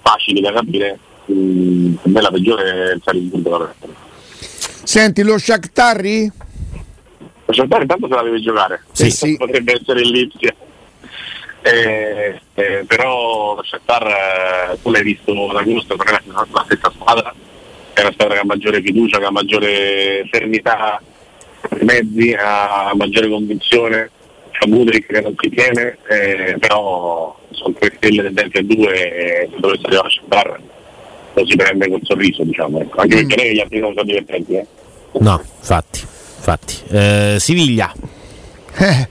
facili 0.01 0.41
da 0.41 0.51
capire, 0.51 0.97
mh, 1.25 1.33
mm, 1.33 1.93
per 1.93 2.11
me 2.11 2.21
la 2.21 2.31
peggiore 2.31 2.63
è 2.63 2.93
il 2.93 3.01
Salisburgo. 3.03 3.73
Senti, 4.83 5.21
lo 5.21 5.37
Shakhtarri? 5.37 6.31
Lo 7.45 7.53
Shakhtar 7.53 7.81
intanto 7.81 8.07
se 8.07 8.15
la 8.15 8.23
deve 8.23 8.41
giocare, 8.41 8.83
sì, 8.91 9.11
sì. 9.11 9.37
potrebbe 9.37 9.79
essere 9.79 10.01
il 10.01 10.09
Lipsia. 10.09 10.55
Eh, 11.63 12.41
eh, 12.55 12.83
però 12.87 13.55
lo 13.55 13.63
Shakhtar, 13.63 14.07
eh, 14.71 14.77
tu 14.81 14.89
l'hai 14.89 15.03
visto 15.03 15.31
da 15.53 15.61
gusto, 15.61 15.95
non 15.95 16.07
è 16.07 16.21
la 16.25 16.63
stessa 16.65 16.91
squadra 16.95 17.31
è 18.01 18.05
una 18.05 18.13
squadra 18.13 18.35
che 18.35 18.41
ha 18.41 18.45
maggiore 18.45 18.81
fiducia, 18.81 19.19
che 19.19 19.25
ha 19.25 19.31
maggiore 19.31 20.27
serenità 20.31 21.01
mezzi, 21.81 22.35
ha 22.37 22.91
maggiore 22.95 23.29
convinzione, 23.29 24.09
c'è 24.51 24.67
Mudrik 24.67 25.05
che 25.05 25.21
non 25.21 25.35
si 25.37 25.49
tiene, 25.49 25.97
eh, 26.09 26.55
però 26.59 27.37
sono 27.51 27.75
tre 27.77 27.93
stelle 27.95 28.23
tendenti 28.23 28.57
a 28.57 28.63
due 28.63 28.93
e 28.93 29.49
se 29.51 29.59
dovesse 29.59 29.85
arrivare 29.85 30.07
a 30.07 30.11
Shakhtar 30.11 30.59
lo 31.33 31.45
si 31.45 31.55
prende 31.55 31.89
col 31.89 32.01
sorriso, 32.03 32.43
diciamo, 32.43 32.81
ecco. 32.81 32.99
anche 33.01 33.15
perché 33.15 33.35
lei 33.35 33.55
gli 33.55 33.59
altri 33.59 33.79
non 33.79 33.93
sono 33.93 34.05
divertenti. 34.05 34.53
Eh. 34.53 34.65
No, 35.19 35.41
infatti, 35.59 36.01
infatti. 36.01 36.75
Eh, 36.89 37.35
Siviglia. 37.39 37.93
Eh. 38.77 39.09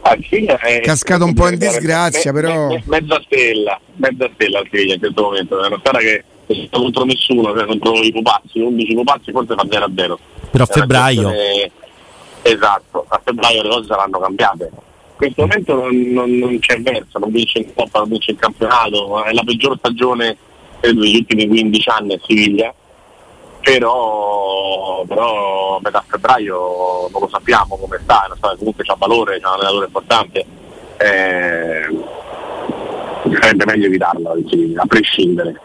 Ah, 0.00 0.16
è 0.16 0.80
cascato 0.82 1.24
un 1.24 1.34
po' 1.34 1.48
in 1.48 1.58
disgrazia, 1.58 2.32
me, 2.32 2.40
però. 2.40 2.68
Me, 2.68 2.82
mezza 2.86 3.20
stella, 3.24 3.80
mezza 3.96 4.30
stella 4.34 4.58
al 4.60 4.68
Siviglia 4.70 4.94
in 4.94 5.00
questo 5.00 5.22
momento. 5.22 5.62
È 5.62 5.66
una 5.66 5.78
squadra 5.78 6.00
che 6.00 6.24
sta 6.48 6.78
contro 6.78 7.04
nessuno, 7.04 7.54
cioè 7.56 7.66
contro 7.66 7.94
i 8.02 8.12
pupazzi, 8.12 8.60
11 8.60 8.94
pupazzi 8.94 9.32
forse 9.32 9.54
fa 9.54 9.66
0 9.68 9.84
a 9.84 9.90
0. 9.94 10.18
Però 10.50 10.64
a 10.64 10.66
febbraio. 10.66 11.30
È... 11.30 11.70
Esatto, 12.42 13.04
a 13.08 13.20
febbraio 13.24 13.62
le 13.62 13.68
cose 13.68 13.86
saranno 13.86 14.18
cambiate. 14.18 14.70
In 14.72 15.16
questo 15.16 15.42
momento 15.42 15.74
non, 15.74 15.96
non, 16.12 16.30
non 16.30 16.58
c'è 16.58 16.80
verso, 16.80 17.18
non 17.18 17.30
vince 17.30 17.58
in 17.58 17.74
Coppa, 17.74 18.00
non 18.00 18.08
vince 18.10 18.32
il 18.32 18.36
campionato, 18.36 19.24
è 19.24 19.32
la 19.32 19.42
peggior 19.44 19.76
stagione 19.78 20.36
credo 20.80 21.00
degli 21.00 21.16
ultimi 21.16 21.48
15 21.48 21.88
anni 21.88 22.14
a 22.14 22.20
Siviglia, 22.24 22.74
però, 23.62 25.04
però 25.06 25.76
a 25.76 25.80
metà 25.82 26.04
febbraio 26.06 27.08
non 27.10 27.20
lo 27.20 27.28
sappiamo 27.28 27.76
come 27.76 27.98
sta, 28.02 28.28
comunque 28.58 28.84
c'ha 28.84 28.94
valore, 28.96 29.40
c'ha 29.40 29.48
un 29.48 29.54
allenatore 29.54 29.86
importante. 29.86 30.46
Eh, 30.98 32.14
sarebbe 33.40 33.64
meglio 33.64 33.86
evitarla 33.86 34.30
a 34.30 34.86
prescindere 34.86 35.60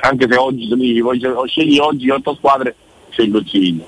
anche 0.00 0.26
se 0.28 0.36
oggi 0.36 0.68
se 0.68 0.76
mi 0.76 0.92
dici, 0.92 1.02
scegli 1.46 1.78
oggi 1.78 2.10
8 2.10 2.34
squadre, 2.34 2.74
scelgo 3.10 3.42
il. 3.52 3.82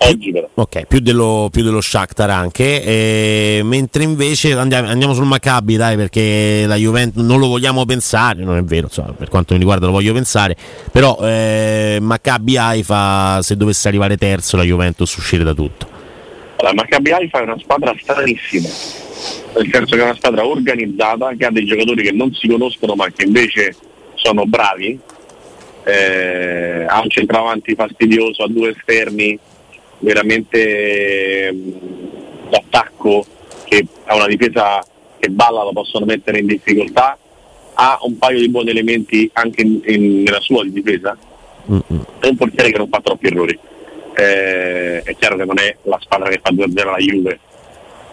Oggi 0.00 0.30
però. 0.30 0.48
Ok, 0.54 0.86
più 0.86 1.00
dello, 1.00 1.48
più 1.50 1.64
dello 1.64 1.80
Shakhtar 1.80 2.30
anche, 2.30 2.84
e, 2.84 3.60
mentre 3.64 4.04
invece 4.04 4.52
andiamo, 4.52 4.88
andiamo, 4.88 5.12
sul 5.12 5.24
Maccabi 5.24 5.76
dai 5.76 5.96
perché 5.96 6.64
la 6.66 6.76
Juventus 6.76 7.22
non 7.24 7.40
lo 7.40 7.48
vogliamo 7.48 7.84
pensare, 7.84 8.44
non 8.44 8.56
è 8.56 8.62
vero, 8.62 8.86
insomma, 8.86 9.12
per 9.12 9.28
quanto 9.28 9.54
mi 9.54 9.58
riguarda 9.58 9.86
lo 9.86 9.92
voglio 9.92 10.12
pensare, 10.12 10.56
però 10.92 11.18
eh, 11.20 11.98
Maccabi 12.00 12.56
Haifa 12.56 13.42
se 13.42 13.56
dovesse 13.56 13.88
arrivare 13.88 14.16
terzo 14.16 14.56
la 14.56 14.62
Juventus 14.62 15.16
uscire 15.16 15.42
da 15.42 15.52
tutto. 15.52 15.88
La 16.58 16.72
Maccabi 16.74 17.10
Haifa 17.10 17.40
è 17.40 17.42
una 17.42 17.58
squadra 17.58 17.92
stranissima, 17.98 18.68
nel 19.56 19.68
senso 19.72 19.96
che 19.96 20.00
è 20.00 20.04
una 20.04 20.14
squadra 20.14 20.46
organizzata 20.46 21.32
che 21.36 21.44
ha 21.44 21.50
dei 21.50 21.64
giocatori 21.64 22.04
che 22.04 22.12
non 22.12 22.32
si 22.34 22.46
conoscono 22.46 22.94
ma 22.94 23.08
che 23.10 23.24
invece 23.24 23.74
sono 24.14 24.44
bravi, 24.44 24.98
eh, 25.88 26.84
ha 26.86 27.00
un 27.00 27.08
centravanti 27.08 27.74
fastidioso, 27.74 28.42
ha 28.42 28.48
due 28.48 28.74
esterni 28.76 29.38
veramente 30.00 31.48
eh, 31.48 31.54
d'attacco 32.50 33.24
che 33.64 33.86
ha 34.04 34.14
una 34.14 34.26
difesa 34.26 34.84
che 35.18 35.30
balla 35.30 35.64
lo 35.64 35.72
possono 35.72 36.04
mettere 36.04 36.40
in 36.40 36.46
difficoltà, 36.46 37.16
ha 37.74 37.98
un 38.02 38.18
paio 38.18 38.38
di 38.38 38.50
buoni 38.50 38.70
elementi 38.70 39.30
anche 39.32 39.62
in, 39.62 39.80
in, 39.86 40.22
nella 40.22 40.40
sua 40.40 40.62
difesa, 40.64 41.16
è 41.66 42.26
un 42.26 42.36
portiere 42.36 42.70
che 42.70 42.78
non 42.78 42.88
fa 42.88 43.00
troppi 43.00 43.26
errori. 43.26 43.58
Eh, 44.14 45.02
è 45.02 45.16
chiaro 45.16 45.36
che 45.36 45.44
non 45.44 45.58
è 45.58 45.76
la 45.82 45.98
squadra 46.00 46.28
che 46.28 46.40
fa 46.42 46.50
2-0 46.50 46.84
la 46.84 46.96
Juve, 46.96 47.38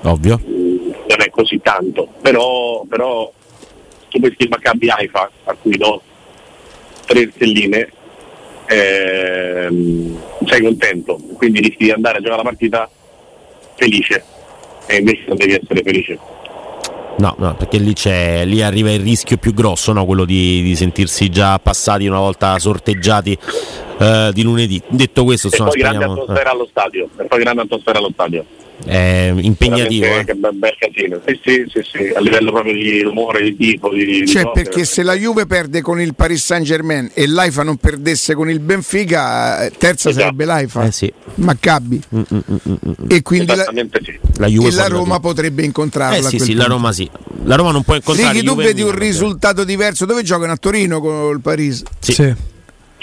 ovvio, 0.03 0.39
mm, 0.39 0.91
non 1.09 1.21
è 1.21 1.29
così 1.29 1.59
tanto, 1.61 2.07
però, 2.21 2.83
però 2.87 3.31
tu 4.09 4.19
questi 4.19 4.43
il 4.43 4.49
Maccabi 4.49 4.89
Haifa 4.89 5.29
a 5.45 5.55
cui 5.59 5.75
do 5.77 6.01
tre 7.05 7.29
stelline 7.33 7.89
ehm, 8.65 10.21
sei 10.45 10.61
contento, 10.61 11.17
quindi 11.37 11.59
rischi 11.61 11.85
di 11.85 11.91
andare 11.91 12.17
a 12.17 12.21
giocare 12.21 12.37
la 12.37 12.49
partita 12.49 12.89
felice 13.75 14.23
e 14.87 14.97
invece 14.97 15.23
non 15.27 15.37
devi 15.37 15.53
essere 15.53 15.81
felice. 15.83 16.19
No, 17.17 17.33
no, 17.37 17.55
perché 17.55 17.77
lì, 17.77 17.93
lì 18.43 18.61
arriva 18.61 18.91
il 18.91 18.99
rischio 18.99 19.37
più 19.37 19.53
grosso, 19.53 19.93
no? 19.93 20.05
quello 20.05 20.25
di, 20.25 20.61
di, 20.61 20.75
sentirsi 20.75 21.29
già 21.29 21.57
passati 21.59 22.07
una 22.07 22.19
volta 22.19 22.59
sorteggiati 22.59 23.37
eh, 23.97 24.31
di 24.33 24.43
lunedì. 24.43 24.81
Detto 24.89 25.23
questo, 25.23 25.47
e 25.47 25.55
poi 25.55 25.69
speriamo... 25.69 25.97
grande 25.97 26.21
atmosfera 26.21 26.51
allo 26.51 26.67
stadio, 26.69 27.09
e 27.17 27.23
poi 27.23 27.39
grande 27.39 27.61
atmosfera 27.61 27.99
allo 27.99 28.09
stadio 28.11 28.45
è 28.83 29.33
impegnativo. 29.35 30.05
Eh? 30.05 30.23
Che 30.25 30.33
bel, 30.33 30.75
casino. 30.77 31.21
Sì, 31.25 31.39
sì, 31.43 31.65
sì, 31.67 31.81
sì, 31.83 32.11
a 32.13 32.19
livello 32.19 32.51
proprio 32.51 32.73
di 32.73 33.01
rumore, 33.01 33.41
di 33.43 33.55
tipo. 33.55 33.89
Di, 33.89 34.27
cioè, 34.27 34.43
di 34.43 34.49
perché 34.53 34.85
se 34.85 35.03
la 35.03 35.13
Juve 35.13 35.45
perde 35.45 35.81
con 35.81 36.01
il 36.01 36.15
Paris 36.15 36.43
Saint 36.43 36.65
Germain 36.65 37.09
e 37.13 37.27
l'AIFA 37.27 37.63
non 37.63 37.77
perdesse 37.77 38.33
con 38.35 38.49
il 38.49 38.59
Benfica, 38.59 39.65
eh, 39.65 39.71
terza 39.71 40.09
esatto. 40.09 40.25
sarebbe 40.25 40.45
l'AIFA. 40.45 40.83
Eh 40.85 40.91
sì. 40.91 41.11
Maccabi. 41.35 42.01
Mm, 42.15 42.21
mm, 42.33 42.39
mm, 42.69 42.91
e 43.07 43.21
quindi 43.21 43.55
la, 43.55 43.65
sì. 43.65 44.19
la, 44.37 44.47
Juve 44.47 44.69
e 44.69 44.71
la 44.71 44.87
Roma 44.87 45.19
potrebbe 45.19 45.63
incontrarla. 45.63 46.27
Eh 46.27 46.29
sì, 46.29 46.39
sì, 46.39 46.53
la 46.53 46.65
Roma 46.65 46.91
sì. 46.91 47.09
La 47.43 47.55
Roma 47.55 47.71
non 47.71 47.83
può 47.83 47.95
incontrare. 47.95 48.33
Righi, 48.33 48.45
tu 48.45 48.55
vedi 48.55 48.81
un 48.81 48.95
risultato 48.95 49.63
diverso. 49.63 50.05
Dove 50.05 50.23
giocano 50.23 50.51
a 50.51 50.57
Torino 50.57 50.99
con 50.99 51.31
il 51.33 51.41
Paris? 51.41 51.83
Sì. 51.99 52.13
sì 52.13 52.53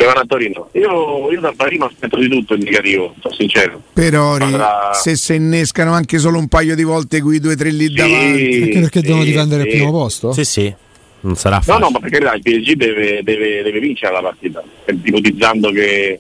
giocano 0.03 0.21
a 0.21 0.25
Torino. 0.27 0.69
Io, 0.73 1.31
io 1.31 1.41
da 1.41 1.53
Parino 1.55 1.87
aspetto 1.87 2.19
di 2.19 2.29
tutto 2.29 2.55
indicativo, 2.55 3.15
sono 3.21 3.35
sincero. 3.35 3.81
Però 3.93 4.35
Squadra... 4.35 4.91
se 4.95 5.17
si 5.17 5.35
innescano 5.35 5.93
anche 5.93 6.19
solo 6.19 6.39
un 6.39 6.49
paio 6.49 6.75
di 6.75 6.83
volte 6.83 7.21
quei 7.21 7.39
due 7.39 7.53
o 7.53 7.57
tre 7.57 7.71
lì 7.71 7.87
sì, 7.87 7.95
davanti. 7.95 8.63
Anche 8.63 8.81
perché 8.81 9.01
sì, 9.01 9.07
devono 9.07 9.25
difendere 9.25 9.63
sì. 9.63 9.69
il 9.69 9.75
primo 9.75 9.91
posto? 9.93 10.33
Sì, 10.33 10.45
sì. 10.45 10.75
Non 11.21 11.37
sarà 11.37 11.61
facile. 11.61 11.79
No, 11.79 11.85
no, 11.85 11.91
ma 11.91 11.99
perché 12.01 12.19
dai, 12.19 12.41
il 12.43 12.43
PSG 12.43 12.73
deve, 12.73 13.21
deve, 13.23 13.63
deve 13.63 13.79
vincere 13.79 14.13
la 14.13 14.23
partita, 14.23 14.63
ipotizzando 14.87 15.71
che, 15.71 16.19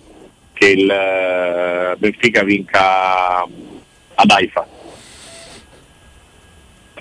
che 0.52 0.66
il 0.66 0.84
uh, 0.84 1.98
Benfica 1.98 2.44
vinca 2.44 3.42
ad 3.42 4.30
Haifa. 4.30 4.64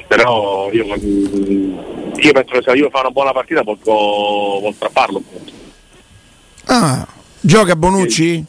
Però 0.07 0.69
io, 0.73 0.83
io 0.83 2.31
penso 2.33 2.53
che 2.53 2.61
se 2.63 2.71
io 2.71 2.89
fa 2.89 3.01
una 3.01 3.11
buona 3.11 3.31
partita 3.31 3.63
può, 3.63 3.75
può 3.75 4.71
strapparlo. 4.73 5.21
Ah, 6.65 7.07
gioca 7.39 7.75
Bonucci? 7.75 8.43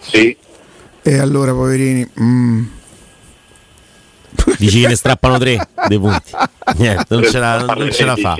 Sì. 0.00 0.36
E 1.02 1.18
allora, 1.18 1.52
poverini. 1.52 2.08
Mm. 2.20 2.64
Dici 4.58 4.80
che 4.80 4.88
ne 4.88 4.96
strappano 4.96 5.38
tre 5.38 5.68
dei 5.88 5.98
punti. 5.98 6.32
Niente, 6.76 7.06
non 7.08 7.24
ce 7.24 7.38
la, 7.38 7.64
non 7.64 7.90
ce 7.90 8.04
la 8.04 8.16
fa. 8.16 8.36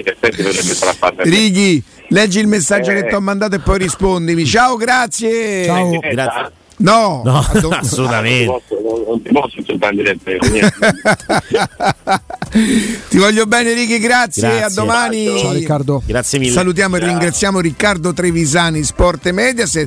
Righi, 1.16 1.82
leggi 2.08 2.38
il 2.40 2.46
messaggio 2.46 2.90
eh. 2.90 2.94
che 3.02 3.08
ti 3.08 3.14
ho 3.14 3.20
mandato 3.20 3.56
e 3.56 3.60
poi 3.60 3.78
rispondimi. 3.78 4.44
Ciao, 4.44 4.76
grazie. 4.76 5.64
Ciao. 5.64 5.98
Grazie. 5.98 6.52
No, 6.78 7.22
no 7.24 7.38
assolutamente. 7.70 8.62
Non 8.70 9.22
ti 9.22 9.30
posso 9.32 9.62
diretta. 9.90 10.30
ti 13.08 13.18
voglio 13.18 13.46
bene, 13.46 13.72
Righi. 13.72 13.98
Grazie. 13.98 14.42
grazie. 14.42 14.64
A 14.64 14.70
domani. 14.70 15.38
Ciao, 15.38 15.52
Riccardo. 15.52 16.02
Grazie 16.04 16.38
mille. 16.38 16.52
Salutiamo 16.52 16.96
Ciao. 16.98 17.06
e 17.06 17.10
ringraziamo 17.10 17.60
Riccardo 17.60 18.12
Trevisani, 18.12 18.82
Sport 18.82 19.26
e 19.26 19.32
Mediaset. 19.32 19.86